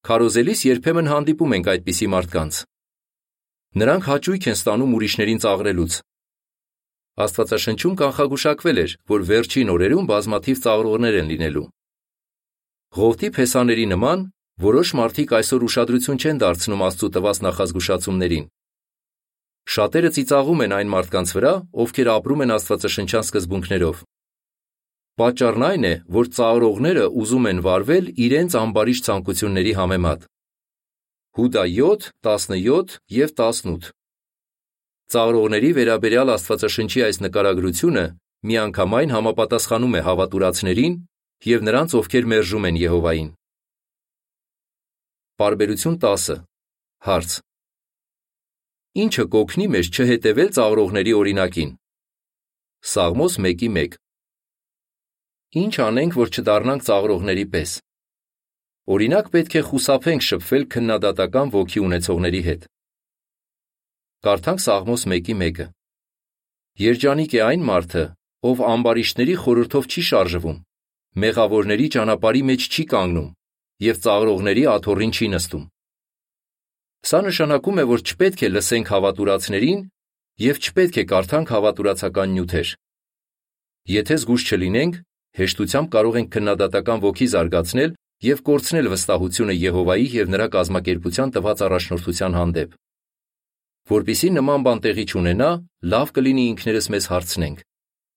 Քարոզելիս 0.10 0.62
երբեմն 0.66 1.10
հանդիպում 1.12 1.52
ենք 1.54 1.68
այդպիսի 1.74 2.08
մարդկանց։ 2.14 2.58
Նրանք 3.78 4.08
հաճույք 4.10 4.48
են 4.50 4.58
ստանում 4.58 4.96
ուրիշներին 4.98 5.42
ծաղրելուց։ 5.44 5.98
Աստվածաշնչում 7.14 7.94
կանխագուշակվել 8.02 8.82
էր, 8.84 8.96
որ 9.14 9.26
վերջին 9.30 9.72
օրերում 9.74 10.10
բազմաթիվ 10.10 10.58
ծաղրողներ 10.66 11.18
են 11.22 11.30
լինելու։ 11.30 11.68
Ղովտի 12.98 13.30
փեսաների 13.38 13.86
նման 13.94 14.26
որոշ 14.66 14.90
մարդիկ 14.98 15.36
այսօր 15.38 15.68
ուշադրություն 15.70 16.22
չեն 16.24 16.42
դարձնում 16.42 16.84
Աստծո 16.90 17.08
տված 17.14 17.38
նախազգուշացումներին։ 17.46 18.50
Շատերը 19.74 20.10
ծիծաղում 20.18 20.66
են 20.66 20.76
այն 20.78 20.90
մարդկանց 20.94 21.30
վրա, 21.38 21.54
ովքեր 21.86 22.12
ապրում 22.18 22.44
են 22.44 22.54
Աստվածաշնչյան 22.58 23.30
սկզբունքներով։ 23.30 24.02
Պատճառն 25.14 25.64
այն 25.68 25.84
է, 25.86 25.94
որ 26.10 26.30
ծաղրողները 26.34 27.04
ուզում 27.22 27.50
են 27.52 27.60
վարվել 27.66 28.06
իրենց 28.26 28.56
ամբարիշ 28.58 29.00
ցանկությունների 29.08 29.74
համեմատ։ 29.78 30.24
Հուդա 31.38 31.64
7, 31.70 32.08
17 32.26 32.98
եւ 33.14 33.34
18 33.38 33.92
Ծաղրողների 35.14 35.70
վերաբերյալ 35.78 36.34
Աստվածաշնչի 36.34 37.06
այս 37.06 37.22
նկարագրությունը 37.28 38.06
միանգամայն 38.50 39.14
համապատասխանում 39.14 39.98
է 40.00 40.02
հավատուրացներին 40.10 40.96
եւ 41.54 41.66
նրանց, 41.70 41.96
ովքեր 42.02 42.30
մերժում 42.34 42.68
են 42.70 42.80
Եհովային։ 42.82 43.30
Բարբերություն 45.38 45.98
10 46.02 46.42
Հարց. 47.06 47.32
Ինչը 49.04 49.26
կօգնի 49.34 49.68
մեզ 49.74 49.88
չհետևել 49.94 50.50
ծաղրողների 50.58 51.14
օրինակին։ 51.22 51.76
Սաղմոս 52.94 53.38
1:1 53.42 54.03
Ինչ 55.54 55.74
անենք, 55.86 56.16
որ 56.18 56.30
չդառնանք 56.34 56.84
ծաղրողների 56.88 57.44
պես։ 57.54 57.72
Օրինակ 58.94 59.28
պետք 59.34 59.56
է 59.60 59.62
խուսափենք 59.68 60.24
շփվել 60.28 60.64
քննադատական 60.74 61.52
ոգի 61.54 61.84
ունեցողների 61.88 62.42
հետ։ 62.48 62.64
Կարդանք 64.26 64.64
Սաղմոս 64.64 65.06
1:1-ը։ 65.14 65.68
Երջանիկ 66.84 67.36
է 67.38 67.42
այն 67.46 67.68
մարդը, 67.70 68.04
ով 68.50 68.66
ամբարիշտների 68.74 69.36
խորհրդով 69.44 69.86
չի 69.94 70.04
շարժվում, 70.10 70.58
մեղավորների 71.22 71.88
ճանապարհի 71.94 72.44
մեջ 72.50 72.68
չի 72.74 72.84
կանգնում 72.98 73.30
եւ 73.94 73.96
ծաղրողների 74.10 74.64
աթոռին 74.74 75.14
չի 75.14 75.28
նստում։ 75.38 75.64
Սա 77.14 77.20
նշանակում 77.30 77.78
է, 77.78 77.86
որ 77.94 78.00
չպետք 78.10 78.42
է 78.42 78.54
լսենք 78.58 78.94
հավատուրացներին 78.94 79.82
եւ 80.50 80.56
չպետք 80.66 80.96
է 80.98 81.04
կարդանք 81.14 81.48
հավատուրացական 81.54 82.30
նյութեր։ 82.34 82.68
Եթե 84.02 84.16
զգուշ 84.24 84.44
չլինենք, 84.50 84.94
հեշտությամբ 85.40 85.88
կարող 85.94 86.18
ենք 86.22 86.30
քննադատական 86.34 87.04
ոգի 87.04 87.28
զարգացնել 87.34 87.94
եւ 88.24 88.42
կորցնել 88.48 88.88
վստահությունը 88.94 89.54
Եհովայի 89.58 90.08
եւ 90.14 90.32
նրա 90.34 90.48
կազմակերպության 90.54 91.34
տված 91.36 91.64
առաջնորդության 91.68 92.38
հանդեպ։ 92.40 92.76
Որպիսի 93.94 94.30
նման 94.38 94.62
բան 94.64 94.82
տեղի 94.84 95.06
չունենա, 95.12 95.50
լավ 95.92 96.12
կլինի 96.16 96.44
ինքներս 96.54 96.86
մեզ 96.94 97.06
հարցնենք. 97.14 97.58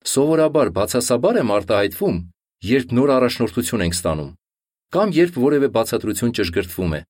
սովորաբար 0.06 0.68
բացասաբար 0.76 1.38
եմ 1.42 1.48
արտահայտվում, 1.56 2.18
երբ 2.70 2.92
նոր 2.96 3.10
առաջնորդություն 3.16 3.82
ենք 3.86 3.96
ստանում, 3.96 4.30
կամ 4.94 5.08
երբ 5.16 5.34
որևէ 5.46 5.68
բացատրություն 5.76 6.34
ճշգրտվում 6.36 6.94
է։ 6.94 7.00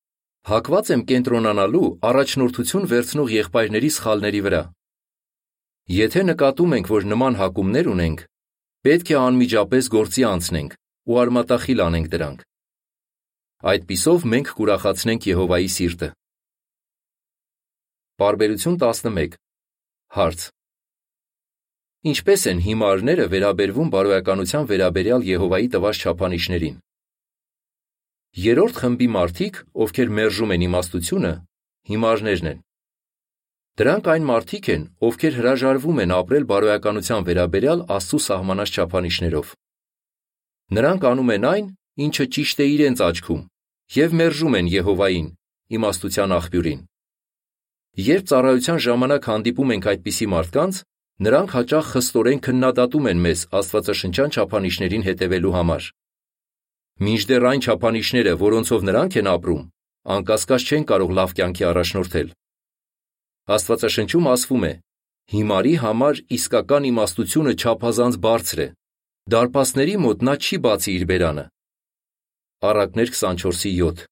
Հակված 0.46 0.86
եմ 0.94 1.02
կենտրոնանալու 1.10 1.88
առաջնորդություն 2.08 2.88
վերցնող 2.92 3.28
եղբայրների 3.36 3.90
սխալների 3.96 4.40
վրա։ 4.46 4.62
Եթե 5.96 6.20
նկատում 6.30 6.74
ենք, 6.76 6.86
որ 6.96 7.06
նման 7.12 7.38
հակումներ 7.40 7.90
ունենք, 7.92 8.20
Պետք 8.86 9.08
է 9.10 9.14
անմիջապես 9.18 9.86
գործի 9.90 10.22
անցնենք 10.28 10.74
ու 11.10 11.16
արմատախիլ 11.18 11.80
անենք 11.82 12.10
դրանք։ 12.12 12.42
Այդպիսով 13.70 14.26
մենք 14.32 14.50
կուրախացնենք 14.58 15.26
Եհովայի 15.26 15.70
սիրտը։ 15.76 16.08
Բարբերություն 18.22 18.76
11 18.84 19.34
Հարց. 20.18 20.44
Ինչպես 22.12 22.46
են 22.52 22.62
հիմարները 22.68 23.26
վերաբերվում 23.34 23.90
բարոյականության 23.96 24.70
վերաբերյալ 24.70 25.26
Եհովայի 25.34 25.68
տված 25.74 26.04
չափանիշներին։ 26.06 26.78
Երորդ 28.46 28.80
խմբի 28.86 29.08
մարդիկ, 29.18 29.60
ովքեր 29.82 30.14
մերժում 30.20 30.54
են 30.54 30.66
իմաստությունը, 30.70 31.34
հիմարներն 31.90 32.50
են։ 32.54 32.65
Դրանք 33.76 34.06
այն 34.08 34.24
մարդիկ 34.24 34.68
են, 34.72 34.84
ովքեր 35.04 35.34
հրաժարվում 35.36 35.98
են 36.00 36.12
ապրել 36.16 36.44
բարոյականության 36.48 37.24
վերաբերյալ 37.26 37.80
Աստծո 37.92 38.18
սահմանած 38.26 38.70
չափանիշներով։ 38.72 39.50
Նրանք 40.76 41.02
անում 41.10 41.32
են 41.34 41.44
այն, 41.48 41.66
ինչը 42.06 42.26
ճիշտ 42.36 42.62
է 42.64 42.66
իրենց 42.76 43.02
աչքում, 43.06 43.42
եւ 43.96 44.14
մերժում 44.20 44.56
են 44.60 44.70
Եհովային, 44.72 45.28
իմաստության 45.76 46.34
աղբյուրին։ 46.36 46.80
Երբ 48.06 48.24
ծառայության 48.32 48.80
ժամանակ 48.86 49.28
հանդիպում 49.28 49.70
ենք 49.76 49.90
այդպիսի 49.92 50.26
մարդկանց, 50.32 50.80
նրանք 51.26 51.54
հաճախ 51.56 51.86
խստորեն 51.92 52.40
քննադատում 52.48 53.06
են 53.12 53.22
մեզ 53.28 53.44
Աստվածաշնչյան 53.60 54.34
չափանիշներին 54.36 55.06
հետևելու 55.06 55.54
համար։ 55.56 55.90
Մինչդեռ 56.96 57.46
այն 57.52 57.60
չափանիշները, 57.66 58.34
որոնցով 58.40 58.88
նրանք 58.88 59.20
են 59.20 59.30
ապրում, 59.36 59.62
անկասկած 60.16 60.66
չեն 60.66 60.84
կարող 60.96 61.16
լավ 61.20 61.36
կյանքի 61.36 61.64
առաջնորդել։ 61.76 62.28
Աստվածաշնչում 63.46 64.26
ասվում 64.26 64.64
է. 64.66 64.72
Հիմարի 65.30 65.74
համար 65.82 66.20
իսկական 66.36 66.86
իմաստությունը 66.90 67.52
չափազանց 67.62 68.16
բարձր 68.24 68.62
է։ 68.64 68.68
Դարպասների 69.34 69.94
մոտ 70.02 70.24
նա 70.26 70.34
չի 70.42 70.58
բացի 70.66 70.90
իր 70.96 71.04
բերանը։ 71.10 71.44
Առակներ 72.70 73.12
24:7 73.14 74.02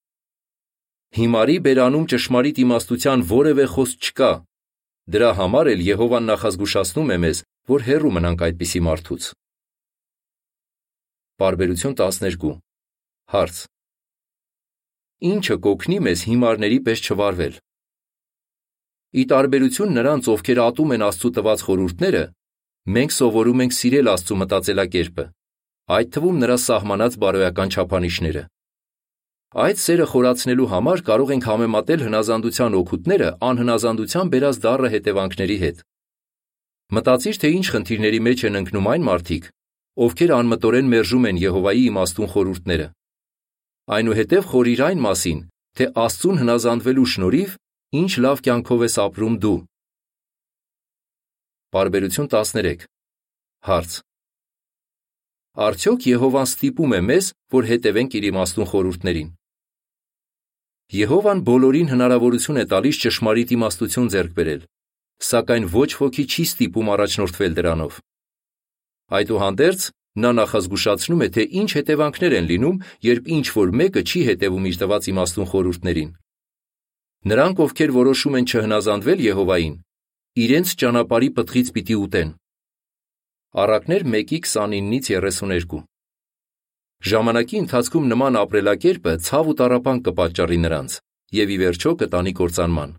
Հիմարի 1.19 1.57
բերանում 1.67 2.07
ճշմարիտ 2.15 2.63
իմաստության 2.65 3.27
որևէ 3.35 3.67
խոսք 3.75 4.09
չկա։ 4.11 4.31
Դրա 5.15 5.31
համար 5.39 5.73
էլ 5.75 5.85
Եհովան 5.89 6.25
նախազգուշացնում 6.31 7.13
է 7.15 7.19
մեզ, 7.27 7.43
որ 7.75 7.81
հեռու 7.91 8.15
մնանք 8.15 8.41
այդպիսի 8.47 8.81
մարդուց։ 8.87 9.23
Բարբերություն 11.43 11.95
12 11.99 12.51
Հարց. 13.35 13.57
Ինչը 15.35 15.57
կօգնի 15.67 15.99
մեզ 16.07 16.27
հիմարների 16.31 16.79
պես 16.87 17.09
չվարվել։ 17.09 17.64
Ի 19.15 19.25
տարբերություն 19.31 19.93
նրանց, 19.95 20.29
ովքեր 20.33 20.59
ատում 20.65 20.93
են 20.95 21.03
Աստծո 21.07 21.29
տված 21.37 21.61
խորհուրդները, 21.65 22.23
մենք 22.95 23.13
սովորում 23.15 23.61
ենք 23.65 23.75
սիրել 23.79 24.11
Աստծո 24.11 24.39
մտածելակերպը, 24.41 25.25
այդ 25.95 26.09
թվում 26.17 26.41
նրա 26.43 26.57
սահմանած 26.65 27.19
բարոյական 27.23 27.73
չափանիշները։ 27.75 28.43
Այդ 29.55 29.79
սերը 29.85 30.07
խորացնելու 30.11 30.69
համար 30.75 31.03
կարող 31.07 31.31
ենք 31.31 31.45
համեմատել 31.47 32.01
հնազանդության 32.05 32.75
օգուտները 32.75 33.29
անհնազանդության 33.55 34.31
բերած 34.35 34.57
դառը 34.65 34.89
հետևանքների 34.95 35.59
հետ։ 35.63 35.85
Մտածիր, 36.95 37.37
թե 37.39 37.49
ինչ 37.55 37.67
խնդիրների 37.71 38.21
մեջ 38.27 38.43
են 38.51 38.59
ընկնում 38.65 38.89
այն 38.95 39.05
մարդիկ, 39.15 39.45
ովքեր 39.95 40.31
անմտորեն 40.43 40.91
մերժում 40.91 41.29
են 41.31 41.39
Եհովայի 41.45 41.85
իմաստուն 41.95 42.31
խորհուրդները։ 42.35 42.89
Այնուհետև 43.95 44.49
խորիր 44.51 44.83
այն 44.91 45.01
մասին, 45.07 45.41
թե 45.79 45.87
Աստծուն 46.03 46.41
հնազանդվելու 46.43 47.11
շնորհիվ 47.15 47.55
Ինչ 47.95 48.13
լավ 48.25 48.41
կյանքով 48.43 48.81
ես 48.83 48.95
ապրում 49.05 49.35
դու։ 49.43 49.59
Բարբերություն 51.75 52.29
13 52.33 52.87
Հարց. 53.69 53.93
Արդյոք 55.67 56.07
Եհովան 56.11 56.49
ստիպում 56.51 56.95
է 56.99 57.01
մեզ, 57.11 57.29
որ 57.55 57.69
հետևենք 57.69 58.17
իր 58.19 58.27
իմաստուն 58.31 58.69
խորհուրդներին։ 58.73 59.29
Եհովան 60.99 61.45
բոլորին 61.47 61.93
հնարավորություն 61.95 62.59
է 62.59 62.67
տալիս 62.75 63.01
ճշմարիտ 63.05 63.55
իմաստություն 63.59 64.11
ձեռք 64.17 64.35
բերել, 64.43 64.67
սակայն 65.31 65.71
ոչ 65.79 65.91
ոքի 66.03 66.25
չի 66.35 66.49
ստիպում 66.51 66.93
առաջնորդվել 66.99 67.57
դրանով։ 67.63 68.03
Այդուհանդերձ, 69.23 69.89
նա 70.19 70.35
նախազգուշացնում 70.43 71.23
է, 71.23 71.31
թե 71.39 71.47
ինչ 71.63 71.71
հետևանքներ 71.79 72.39
են 72.43 72.51
լինում, 72.51 72.83
երբ 73.15 73.33
ինչ 73.39 73.47
որ 73.55 73.75
մեկը 73.79 74.03
չի 74.03 74.21
հետևում 74.35 74.71
իր 74.75 74.83
տված 74.83 75.11
իմաստուն 75.15 75.51
խորհուրդներին։ 75.55 76.13
Նրանք, 77.25 77.61
ովքեր 77.65 77.91
որոշում 77.97 78.35
են 78.37 78.47
չհնազանդվել 78.51 79.21
Եհովային, 79.25 79.77
իրենց 80.45 80.73
ճանապարհի 80.81 81.29
պտղից 81.37 81.69
պիտի 81.77 81.95
ուտեն։ 82.05 82.33
Առակներ 83.65 84.03
1:29-ից 84.11 85.09
32 85.15 85.79
Ժամանակի 87.09 87.57
ընթացքում 87.65 88.11
նման 88.13 88.37
ապրելակերպը 88.41 89.15
ցավ 89.29 89.49
ու 89.53 89.57
տարապանք 89.61 90.05
կպատճառի 90.09 90.59
նրանց 90.65 90.99
եւ 91.39 91.55
ի 91.55 91.59
վերջո 91.65 91.95
կտանի 92.05 92.33
կործանման։ 92.45 92.93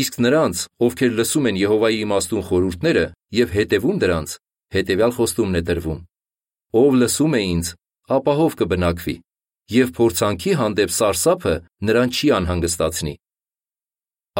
Իսկ 0.00 0.18
նրանց, 0.24 0.56
ովքեր 0.88 1.12
լսում 1.20 1.48
են 1.52 1.60
Եհովայի 1.60 2.00
իմաստուն 2.08 2.46
խորհուրդները 2.48 3.04
եւ 3.44 3.54
հետևում 3.58 4.00
դրանց, 4.04 4.30
հետեւյալ 4.74 5.12
խոստումն 5.18 5.60
է 5.60 5.62
տրվում. 5.68 6.00
Ով 6.80 6.92
լսում 7.04 7.36
է 7.36 7.40
ինձ, 7.52 7.66
ապահով 8.16 8.52
կբնակվի, 8.64 9.16
եւ 9.72 9.92
փորձանքի 9.96 10.52
հանդեպ 10.60 10.90
սարսափը 10.92 11.52
նրան 11.88 12.10
չի 12.12 12.28
անհանգստացնի։ 12.36 13.14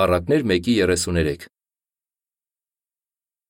Առակներ 0.03 0.43
1:33 0.53 1.47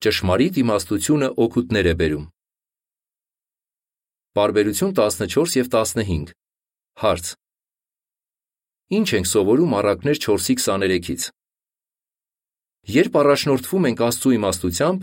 Ճշմարիտ 0.04 0.58
իմաստությունը 0.62 1.28
օգուտներ 1.44 1.86
է 1.90 1.94
բերում։ 2.00 2.26
Բարբերություն 4.38 4.92
14 4.98 5.56
եւ 5.58 5.66
15 5.74 6.34
Հարց. 7.02 7.26
Ինչ 8.94 9.08
ենք 9.18 9.26
սովորում 9.32 9.72
առակներ 9.80 10.18
4:23-ից։ 10.28 11.22
Երբ 12.94 13.12
առաջնորդվում 13.22 13.88
ենք 13.88 14.00
Աստծո 14.04 14.30
իմաստությամբ, 14.38 15.00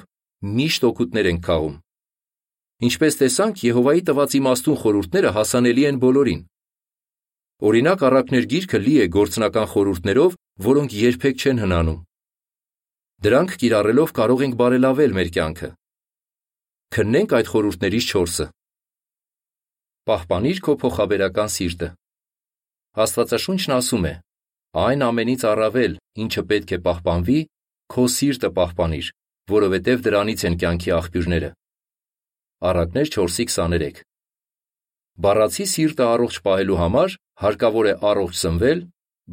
միշտ 0.62 0.82
օգուտներ 0.92 1.32
ենք 1.32 1.42
քաղում։ 1.50 1.76
Ինչպես 2.82 3.14
տեսանք, 3.22 3.56
Եհովայի 3.66 4.02
տված 4.08 4.32
իմաստուն 4.40 4.80
խորհուրդները 4.82 5.30
հասանելի 5.36 5.84
են 5.90 6.00
բոլորին։ 6.02 6.42
Օրինակ, 7.62 8.04
առակներ 8.08 8.46
գիրքը 8.52 8.80
լի 8.82 8.94
է 9.04 9.06
գործնական 9.14 9.68
խորհուրդներով, 9.70 10.38
որոնք 10.66 10.94
երբեք 10.98 11.44
չեն 11.46 11.60
հնանում։ 11.62 12.00
Դրանք 13.22 13.52
կիրառելով 13.62 14.14
կարող 14.18 14.42
ենք 14.46 14.56
բարելավել 14.62 15.14
մեր 15.18 15.30
կյանքը։ 15.36 15.70
Քննենք 16.98 17.36
այդ 17.38 17.52
խորհուրդներից 17.54 18.08
4-ը։ 18.12 18.48
Պահպանիր 20.10 20.64
քո 20.66 20.76
փոխաբերական 20.82 21.54
սիրտը։ 21.56 21.90
Աստվածաշունչն 23.06 23.78
ասում 23.78 24.06
է. 24.10 24.14
այն 24.82 25.02
ամենից 25.06 25.42
առավել, 25.52 25.94
ինչը 26.24 26.42
պետք 26.50 26.70
է 26.72 26.78
պահպանվի, 26.86 27.40
քո 27.92 28.04
սիրտը 28.18 28.50
պահպանիր, 28.58 29.08
որովհետև 29.52 30.06
դրանից 30.06 30.42
են 30.48 30.56
կյանքի 30.62 30.92
աղբյուրները։ 30.98 31.50
Առակներ 32.72 33.08
4:23 33.16 34.02
Բառացի 35.22 35.66
սիրտը 35.76 36.06
առողջ 36.08 36.36
պահելու 36.46 36.80
համար 36.82 37.16
հարկավոր 37.42 37.88
է 37.92 37.94
առողջ 38.12 38.36
սնվել, 38.42 38.80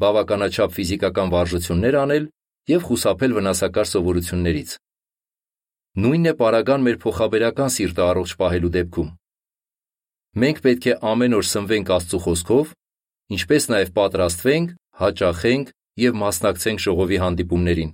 բավականաչափ 0.03 0.75
ֆիզիկական 0.77 1.33
վարժություններ 1.35 1.97
անել 2.03 2.29
եւ 2.73 2.85
խուսափել 2.88 3.35
վնասակար 3.38 3.88
սովորություններից։ 3.93 4.71
Նույնն 5.99 6.31
է 6.31 6.35
պարագան 6.41 6.85
մեր 6.88 6.97
փոխաբերական 7.05 7.73
սիրտը 7.75 8.03
առողջ 8.09 8.35
պահելու 8.41 8.73
դեպքում։ 8.79 9.09
Մենք 10.38 10.59
պետք 10.65 10.85
է 10.88 10.95
ամեն 11.12 11.37
օր 11.38 11.47
սնվենք 11.49 11.93
Աստծո 11.99 12.19
խոսքով, 12.25 12.73
ինչպես 13.35 13.65
նաև 13.73 13.93
պատրաստվենք, 13.99 14.75
հաճախենք 15.03 15.73
եւ 15.99 16.18
մասնակցենք 16.23 16.85
ժողովի 16.85 17.18
հանդիպումներին։ 17.25 17.90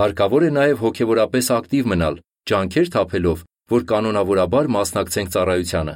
Հարկավոր 0.00 0.46
է 0.48 0.50
նաև 0.56 0.82
հոգեվորապես 0.84 1.50
ակտիվ 1.60 1.90
մնալ, 1.92 2.20
ջանքեր 2.50 2.90
թափելով, 2.94 3.44
որ 3.70 3.86
կանոնավորաբար 3.90 4.70
մասնակցենք 4.76 5.32
ծառայությանը։ 5.34 5.94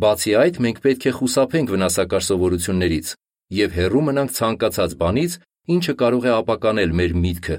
Բացի 0.00 0.32
այդ, 0.40 0.58
մենք 0.64 0.78
պետք 0.80 1.04
է 1.04 1.12
խուսափենք 1.18 1.72
վնասակար 1.72 2.24
սովորություններից 2.24 3.08
եւ 3.52 3.74
հեռու 3.76 4.04
մնանք 4.08 4.30
ցանկացած 4.38 4.94
բանից, 5.02 5.32
ինչը 5.74 5.94
կարող 6.00 6.24
է 6.24 6.32
ապականել 6.32 6.94
մեր 6.96 7.12
միտքը, 7.22 7.56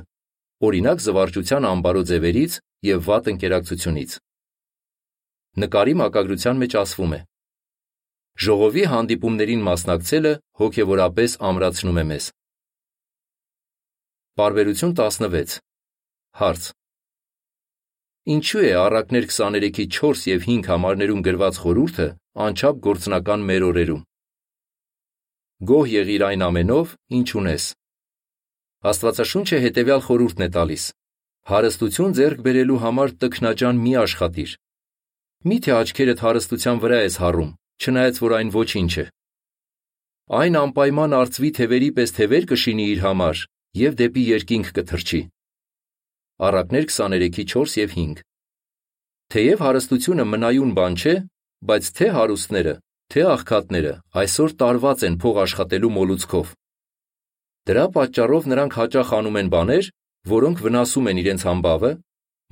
օրինակ 0.65 1.03
զվարճության 1.05 1.67
ամբարո 1.69 2.01
ձևերից 2.09 2.57
եւ 2.89 3.03
վատ 3.07 3.29
ընկերակցությունից։ 3.33 4.15
Նկարի 5.61 5.93
մակագրության 6.01 6.61
մեջ 6.63 6.75
ասվում 6.81 7.13
է. 7.13 7.19
Ժողովի 8.43 8.83
հանդիպումներին 8.89 9.65
մասնակցելը 9.69 10.31
հոգեվորապես 10.57 11.35
ամրացնում 11.53 11.99
է 12.01 12.05
մեզ։ 12.09 12.29
Բարբերություն 14.41 14.95
16 14.97 15.59
Հարց. 16.41 16.73
Ինչու 18.23 18.63
է 18.63 18.73
առակներ 18.79 19.25
23-ի 19.27 19.85
4 19.99 20.25
եւ 20.31 20.43
5 20.47 20.67
համարներում 20.71 21.23
գրված 21.27 21.61
խորհուրդը 21.63 22.09
անչափ 22.47 22.81
գործնական 22.87 23.47
մեր 23.51 23.69
օրերում։ 23.69 24.03
Գոհ 25.69 25.87
եղիր 25.93 26.23
այն 26.31 26.45
ամենով, 26.47 26.93
ինչ 27.19 27.29
ունես, 27.39 27.65
Աստվածաշունչը 28.83 29.57
հետևյալ 29.63 30.01
խորհուրդն 30.03 30.43
է 30.43 30.47
տալիս. 30.55 30.85
հարստություն 31.51 32.15
ձեռք 32.17 32.39
բերելու 32.43 32.79
համար 32.83 33.09
տքնաճան 33.21 33.77
մի 33.83 33.93
աշխատիր։ 34.03 34.51
Միթե 35.47 35.71
աչքերդ 35.75 36.23
հարստության 36.23 36.81
վրա 36.83 36.99
ես 37.03 37.15
հառում, 37.23 37.51
չնայած 37.83 38.19
որ 38.23 38.35
այն 38.39 38.49
ոչինչ 38.55 38.91
է։ 39.03 39.05
Այն 40.39 40.59
անպայման 40.63 41.15
արծվի 41.19 41.51
թևերի 41.59 41.89
պես 41.95 42.15
թևեր 42.19 42.47
կշինի 42.51 42.85
իր 42.91 42.99
համար 43.07 43.45
եւ 43.83 43.97
դեպի 44.03 44.23
երկինք 44.35 44.67
կթրջի։ 44.75 45.21
Առակներ 46.41 46.85
23-ի 46.89 47.43
4 47.45 47.77
եւ 47.77 47.91
5 47.93 48.21
Թեև 49.33 49.61
հարստությունը 49.65 50.23
մնայուն 50.29 50.71
բան 50.77 50.95
չէ, 50.97 51.13
բայց 51.69 51.89
թե 51.97 52.07
հարուստները, 52.15 52.73
թե 53.13 53.21
աղքատները 53.33 53.93
այսօր 54.21 54.55
տարված 54.63 55.05
են 55.07 55.15
փող 55.21 55.37
աշխատելու 55.43 55.91
մոլուցքով։ 55.97 56.47
Դրա 57.69 57.85
պատճառով 57.97 58.49
նրանք 58.49 58.77
հաճախ 58.81 59.13
անում 59.19 59.39
են 59.43 59.53
բաներ, 59.53 59.91
որոնք 60.33 60.57
վնասում 60.65 61.09
են 61.13 61.21
իրենց 61.23 61.45
համբավը, 61.49 61.91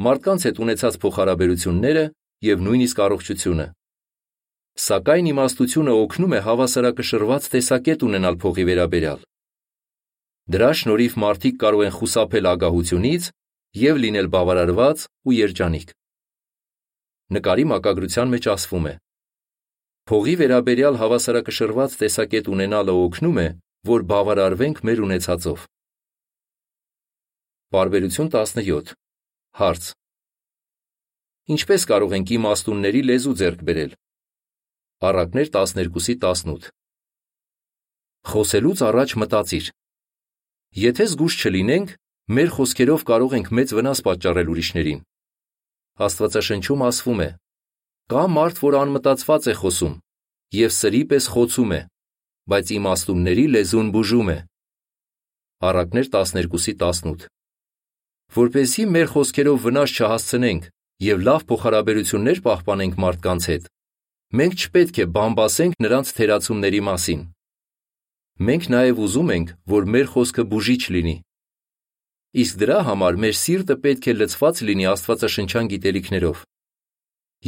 մարդկանց 0.06 0.41
հետ 0.48 0.62
ունեցած 0.62 0.96
փոխհարաբերությունները 1.02 2.06
եւ 2.52 2.63
նույնիսկ 2.70 3.04
առողջությունը։ 3.06 3.67
Սակայն 4.82 5.26
իմաստությունը 5.34 5.94
օգնում 6.06 6.34
է 6.38 6.39
հավասարակշռված 6.46 7.52
տեսակետ 7.52 8.06
ունենալ 8.08 8.36
փողի 8.46 8.63
վերաբերյալ։ 8.72 9.20
Դրա 10.52 10.72
շնորհիվ 10.82 11.13
մարդիկ 11.22 11.56
կարող 11.62 11.82
են 11.86 11.96
խուսափել 11.98 12.46
ագահությունից 12.52 13.24
եւ 13.77 13.99
լինել 14.03 14.27
բավարարված 14.34 15.03
ու 15.27 15.34
երջանիկ։ 15.38 15.93
Նկարի 17.31 17.65
մակագրության 17.71 18.31
մեջ 18.36 18.47
ասվում 18.51 18.88
է. 18.91 18.93
Փողի 20.12 20.34
վերաբերյալ 20.41 20.97
հավասարակշռված 20.99 21.95
տեսակետ 22.01 22.49
ունենալը 22.51 22.95
օգնում 23.05 23.38
է, 23.39 23.47
որ 23.88 24.03
բավարարվենք 24.12 24.81
մեր 24.88 25.03
ունեցածով։ 25.07 25.63
Բարբերություն 27.71 28.29
17 28.36 28.91
Հարց. 29.62 29.84
Ինչպես 31.55 31.88
կարող 31.91 32.17
ենք 32.17 32.36
իմաստունների 32.36 33.01
լեզու 33.07 33.36
ձեռք 33.39 33.63
բերել։ 33.67 33.95
Առակներ 35.07 35.47
12-ի 35.55 36.15
18 36.19 36.69
Խոսելուց 38.31 38.84
առաջ 38.91 39.15
մտածիր։ 39.23 39.71
Եթե 40.81 41.05
զգուշ 41.12 41.34
չլինենք, 41.41 41.95
մեր 42.32 42.52
խոսքերով 42.56 43.02
կարող 43.08 43.34
ենք 43.36 43.48
մեծ 43.58 43.72
վնաս 43.76 44.00
պատճառել 44.08 44.50
ուրիշներին։ 44.52 45.00
Աստվածաշնչում 46.06 46.84
ասվում 46.88 47.22
է. 47.26 47.30
Կա 48.12 48.22
մարդ, 48.36 48.60
որ 48.63 48.76
անմտածված 48.82 49.48
է 49.52 49.56
խոսում, 49.60 49.96
եւ 50.56 50.72
սրի 50.76 51.02
պես 51.12 51.26
խոցում 51.34 51.74
է, 51.76 51.80
բայց 52.52 52.72
իմաստունների 52.78 53.46
լեզուն 53.56 53.89
բուժում 53.96 54.32
է։ 54.32 54.38
Առակներ 55.72 56.08
12-ի 56.15 56.74
18 56.80 57.28
Որպեսզի 58.32 58.86
մեր 58.96 59.08
խոսքերով 59.12 59.58
վնաս 59.65 59.96
չհասցնենք 60.00 60.70
եւ 61.04 61.26
լավ 61.28 61.41
փոխհարաբերություններ 61.52 62.39
պահպանենք 62.48 62.96
մարդկանց 63.04 63.48
հետ, 63.52 63.67
մենք 64.39 64.56
չպետք 64.62 65.02
է 65.04 65.08
բամբասենք 65.20 65.76
նրանց 65.84 66.13
թերացումների 66.15 66.82
մասին։ 66.88 67.28
Մենք 68.48 68.63
նաև 68.72 69.04
ուզում 69.04 69.36
ենք, 69.36 69.54
որ 69.76 69.91
մեր 69.96 70.08
խոսքը 70.15 70.48
բուժիչ 70.52 70.84
լինի։ 70.96 71.17
Իսկ 72.32 72.62
դրա 72.62 72.80
համար 72.88 73.20
մեր 73.26 73.36
սիրտը 73.41 73.76
պետք 73.84 74.08
է 74.08 74.13
լցված 74.22 74.63
լինի 74.67 74.86
Աստվածաշնչյան 74.91 75.70
գիտելիքներով։ 75.72 76.44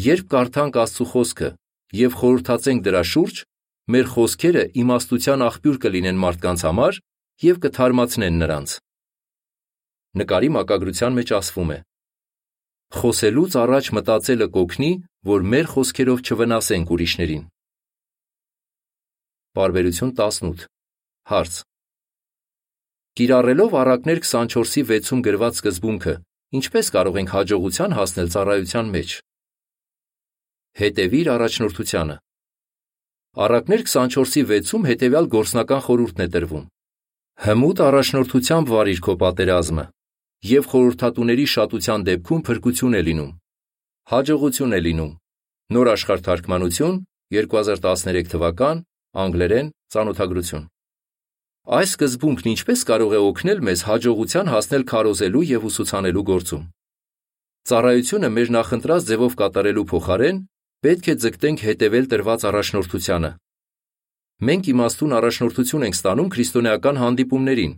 Երբ 0.04 0.26
կարդանք 0.34 0.80
Աստծո 0.84 1.06
խոսքը 1.13 1.50
եւ 2.04 2.17
խորհրդացենք 2.19 2.84
դրա 2.84 3.04
շուրջ, 3.13 3.43
Մեր 3.91 4.06
խոսքերը 4.08 4.62
իմաստության 4.80 5.41
աղբյուր 5.43 5.78
կլինեն 5.84 6.19
մարդկանց 6.24 6.62
համար 6.63 6.98
եւ 7.43 7.58
կթարմացնեն 7.65 8.38
նրանց։ 8.39 8.76
Նկարի 10.22 10.50
մակագրության 10.56 11.17
մեջ 11.17 11.34
ասվում 11.36 11.74
է. 11.76 11.78
Խոսելուց 12.96 13.58
առաջ 13.63 13.89
մտածելը 13.98 14.48
կօգնի, 14.56 14.91
որ 15.28 15.46
մեր 15.52 15.67
խոսքերով 15.74 16.24
չվնասենք 16.24 16.96
ուրիշներին։ 16.96 17.43
Բարբերություն 19.60 20.15
18 20.24 20.65
Հարց 21.34 21.60
Կիրառելով 23.13 23.76
առակներ 23.78 24.19
24-ի 24.26 24.82
6-ում 24.89 25.19
գրված 25.26 25.58
սկզբունքը, 25.60 26.13
ինչպես 26.58 26.88
կարող 26.95 27.19
ենք 27.21 27.34
հաջողության 27.34 27.91
հասնել 27.93 28.32
ծառայության 28.34 28.89
մեջ։ 28.95 29.12
Հետևիր 30.82 31.30
առաջնորդությանը։ 31.34 32.15
Առակներ 33.45 33.86
24-ի 33.86 34.43
6-ում 34.49 34.88
հետևյալ 34.89 35.30
գործնական 35.36 35.86
խորհուրդն 35.86 36.26
է 36.26 36.28
տրվում. 36.34 36.65
Հմուտ 37.45 37.86
առաջնորդությամբ 37.93 38.73
վարիր 38.73 38.99
քո 39.06 39.13
պատերազմը, 39.21 39.86
եւ 40.49 40.67
խորհրդատուների 40.73 41.47
շատության 41.54 42.10
դեպքում 42.10 42.43
փրկություն 42.49 42.97
է 42.97 43.02
լինում։ 43.13 43.32
Հաջողություն 44.10 44.73
է 44.73 44.80
լինում։ 44.89 45.15
Նոր 45.73 45.88
աշխարհ 45.93 46.21
թարգմանություն 46.34 47.02
2013 47.38 48.34
թվական 48.34 48.86
անգլերեն 49.21 49.73
ծանոթագրություն։ 49.93 50.65
Այս 51.63 51.93
սկզբունքն 51.95 52.49
ինչպես 52.52 52.82
կարող 52.89 53.13
է 53.15 53.19
օգնել 53.23 53.60
մեզ 53.63 53.82
հաջողության 53.88 54.49
հասնել 54.52 54.84
քարոզելու 54.84 55.43
եւ 55.47 55.67
ուսուցանելու 55.69 56.23
գործում։ 56.28 56.63
Ծառայությունը 57.63 58.30
մեր 58.36 58.49
նախընտրած 58.56 59.06
ձևով 59.08 59.38
կատարելու 59.39 59.86
փոխարեն 59.93 60.41
պետք 60.84 61.06
է 61.08 61.15
ձգտենք 61.23 61.63
հետևել 61.63 62.10
տրված 62.12 62.41
առաջնորդությանը։ 62.52 63.32
Մենք 64.43 64.63
իմաստուն 64.73 65.15
առաջնորդություն 65.23 65.86
ենք 65.88 65.95
ստանում 65.95 66.32
քրիստոնեական 66.36 66.99
հանդիպումներին, 66.99 67.73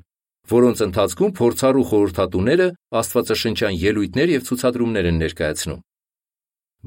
որոնց 0.49 0.77
ընթացքում 0.85 1.35
փորձառու 1.37 1.85
խորհրդատուները 1.93 2.67
աստվածաշնչյան 3.05 3.77
ելույթներ 3.85 4.29
եւ 4.33 4.41
ցուցադրումներ 4.49 5.05
են 5.13 5.21
ներկայացնում։ 5.21 5.83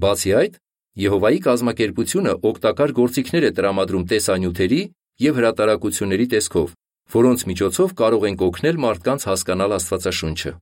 Բացի 0.03 0.31
այդ, 0.43 0.59
Եհովայի 0.99 1.41
կազմակերպությունը 1.47 2.33
օգտակար 2.49 2.93
գործիքներ 2.99 3.45
է 3.47 3.51
տրամադրում 3.55 4.05
տեսանյութերի 4.11 4.81
եւ 5.23 5.39
հրատարակությունների 5.39 6.27
տեսքով, 6.35 6.69
որոնց 7.09 7.45
միջոցով 7.49 7.93
կարող 7.99 8.25
ենք 8.29 8.43
օգնել 8.45 8.79
մարդկանց 8.85 9.23
հասկանալ 9.29 9.75
Աստվածաշունչը։ 9.79 10.53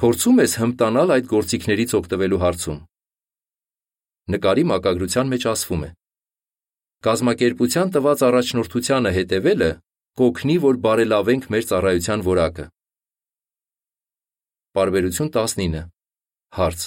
Փորձում 0.00 0.40
ես 0.40 0.52
հմտանալ 0.60 1.12
այդ 1.16 1.26
գործիքներից 1.32 1.90
օգտվելու 1.98 2.40
հարցում։ 2.44 2.78
Նկարի 4.32 4.64
մակագրության 4.70 5.28
մեջ 5.32 5.42
ասվում 5.52 5.82
է. 5.86 5.90
Կազմակերպության 7.06 7.92
տված 7.96 8.22
առաջնորդությանը 8.26 9.10
հետևելը 9.16 9.70
կօգնի, 10.16 10.56
որ 10.64 10.80
բարելավենք 10.86 11.44
մեր 11.52 11.64
ծառայության 11.70 12.24
որակը։ 12.26 12.64
Բարբերություն 14.76 15.30
19 15.36 15.84
Հարց 16.56 16.80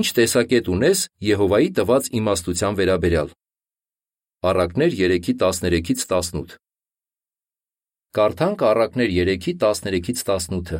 Ինչ 0.00 0.06
տեսակետ 0.16 0.72
ունես 0.72 1.04
Եհովայի 1.28 1.70
տված 1.76 2.10
իմաստության 2.20 2.80
վերաբերյալ։ 2.80 3.32
Առակներ 4.50 4.98
3-ի 5.00 5.36
13-ից 5.44 6.04
18 6.08 6.69
Կարդանք 8.10 8.62
առակներ 8.66 9.10
3-ի 9.14 9.52
13-ից 9.62 10.20
18-ը։ 10.26 10.78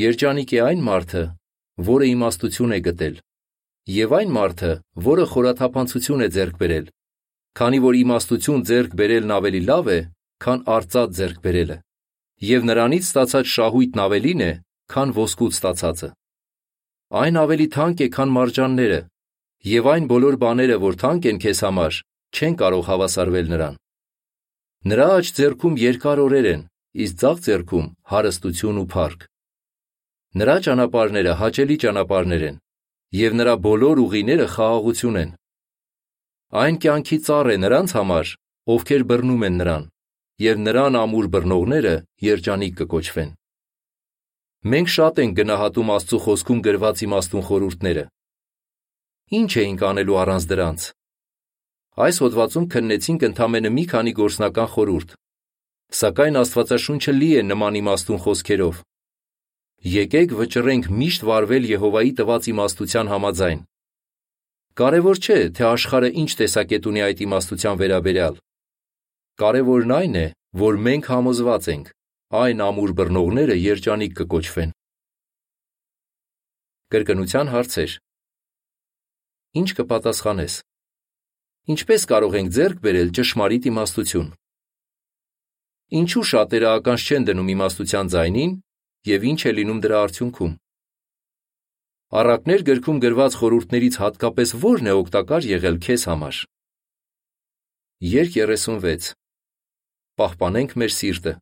Երջանիկ 0.00 0.54
է 0.56 0.60
այն 0.64 0.80
մարդը, 0.86 1.24
որը 1.88 2.08
իմաստություն 2.08 2.72
է 2.72 2.78
գտել, 2.86 3.18
եւ 3.96 4.14
այն 4.16 4.32
մարդը, 4.36 4.70
որը 5.08 5.26
խորաթափանցություն 5.34 6.24
է 6.24 6.30
ձեռք 6.38 6.56
բերել, 6.62 6.88
քանի 7.60 7.82
որ 7.84 8.00
իմաստություն 8.00 8.64
ձեռք 8.72 8.96
բերելն 8.96 9.36
ավելի 9.36 9.62
լավ 9.68 9.92
է, 9.92 10.00
քան 10.40 10.64
արծաթ 10.78 11.14
ձեռք 11.20 11.38
բերելը, 11.44 11.78
եւ 12.56 12.68
նրանից 12.72 13.04
ստացած 13.12 13.52
շահույթն 13.52 14.04
ավելին 14.08 14.44
է, 14.48 14.52
քան 14.96 15.16
ոսկուց 15.20 15.56
ստացածը։ 15.60 16.14
Այն 17.12 17.44
ավելի 17.44 17.72
թանկ 17.76 18.00
է, 18.00 18.08
քան 18.16 18.38
մարջանները, 18.40 19.00
եւ 19.76 19.92
այն 19.92 20.12
բոլոր 20.16 20.44
բաները, 20.46 20.76
որ 20.80 21.02
թանկ 21.04 21.34
են 21.36 21.44
քեզ 21.44 21.66
համար, 21.68 22.04
չեն 22.32 22.56
կարող 22.64 22.88
հավասարվել 22.88 23.52
նրան։ 23.52 23.84
Նրա 24.86 25.06
աջ 25.18 25.28
ձեռքում 25.34 25.76
երկար 25.82 26.20
օրեր 26.22 26.46
են, 26.46 26.60
իսկ 27.02 27.14
ձախ 27.20 27.38
ձեռքում 27.44 27.86
հարստություն 28.10 28.76
ու 28.82 28.84
փառք։ 28.92 29.22
Նրա 30.38 30.54
ճանապարհները 30.66 31.32
հաճելի 31.40 31.76
ճանապարհներ 31.84 32.42
են, 32.48 32.60
եւ 33.20 33.32
նրա 33.40 33.54
բոլոր 33.64 34.00
ուղիները 34.04 34.46
խաղաղություն 34.52 35.18
են։ 35.22 35.32
Այն 36.62 36.78
կյանքի 36.84 37.18
ծառ 37.26 37.50
է 37.50 37.56
նրանց 37.64 37.94
համար, 37.98 38.30
ովքեր 38.76 39.02
բռնում 39.10 39.42
են 39.48 39.58
նրան, 39.62 39.88
եւ 40.46 40.62
նրան 40.66 40.98
ամուր 41.02 41.26
բռնողները 41.34 41.94
երջանիկ 42.30 42.76
կկոչվեն։ 42.82 43.32
Մենք 44.70 44.92
շատ 44.94 45.18
ենք 45.24 45.34
գնահատում 45.40 45.90
Աստծո 45.96 46.18
խոսքում 46.26 46.60
գրված 46.66 47.02
իմաստուն 47.06 47.46
խորհուրդները։ 47.50 48.06
Ինչ 49.34 49.50
էինք 49.66 49.84
անելու 49.90 50.20
առանց 50.22 50.48
դրանց։ 50.54 50.86
Այս 51.96 52.18
հոդվածում 52.20 52.64
քննեցինք 52.72 53.22
ընդամենը 53.30 53.70
մի 53.72 53.82
քանի 53.88 54.12
գործնական 54.16 54.66
խորհուրդ։ 54.72 55.12
Սակայն 55.96 56.38
Աստվածաշունչը 56.42 57.14
լի 57.16 57.30
է 57.40 57.44
նման 57.46 57.78
իմաստուն 57.80 58.20
խոսքերով։ 58.24 58.82
Եկեք 59.92 60.34
վճռենք 60.36 60.90
միշտ 60.92 61.24
վարվել 61.30 61.68
Եհովայի 61.70 62.12
տված 62.20 62.48
իմաստության 62.52 63.10
համաձայն։ 63.14 63.64
Կարևոր 64.76 65.22
չէ, 65.24 65.38
թե 65.56 65.64
աշխարհը 65.72 66.10
ինչ 66.20 66.30
տեսակետ 66.36 66.90
ունի 66.92 67.02
այդ 67.06 67.24
իմաստության 67.26 67.80
վերաբերյալ։ 67.80 68.38
Կարևորն 69.40 69.96
այն 69.96 70.20
է, 70.20 70.26
որ 70.66 70.80
մենք 70.84 71.10
համոզված 71.16 71.72
ենք, 71.72 71.90
այն 72.44 72.64
ամուր 72.66 72.92
բռնողները 73.00 73.56
երջանիկ 73.56 74.16
կկոչվեն։ 74.20 74.76
Կրկնության 76.92 77.56
հարցեր։ 77.56 78.00
Ինչ 79.56 79.68
կպատասխանես։ 79.80 80.60
Ինչպես 81.66 82.04
կարող 82.06 82.34
ենք 82.38 82.50
ձեռք 82.54 82.82
բերել 82.82 83.08
ճշմարիտ 83.18 83.64
իմաստություն։ 83.72 84.28
Ինչու 86.00 86.22
շատերը 86.30 86.68
ականջ 86.78 87.06
չեն 87.06 87.26
դնում 87.26 87.50
իմաստության 87.56 88.10
ձայնին 88.12 88.52
եւ 89.10 89.26
ինչ 89.30 89.40
է 89.50 89.52
լինում 89.56 89.80
դրա 89.86 90.02
արդյունքում։ 90.06 90.52
Առակներ 92.22 92.64
գրքում 92.70 93.00
գրված 93.02 93.38
խորհուրդներից 93.42 93.98
հատկապես 94.02 94.54
ո՞րն 94.62 94.90
է 94.90 94.94
օգտակար 95.02 95.50
եղել 95.50 95.82
քեզ 95.86 96.06
համար։ 96.10 96.40
Երկ 98.14 98.38
36 98.46 99.10
Պահպանենք 100.22 100.78
մեր 100.78 100.92
սիրտը։ 101.02 101.32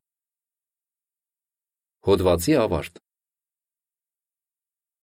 Հոդվացի 2.09 2.57
ավարտ։ 2.65 3.04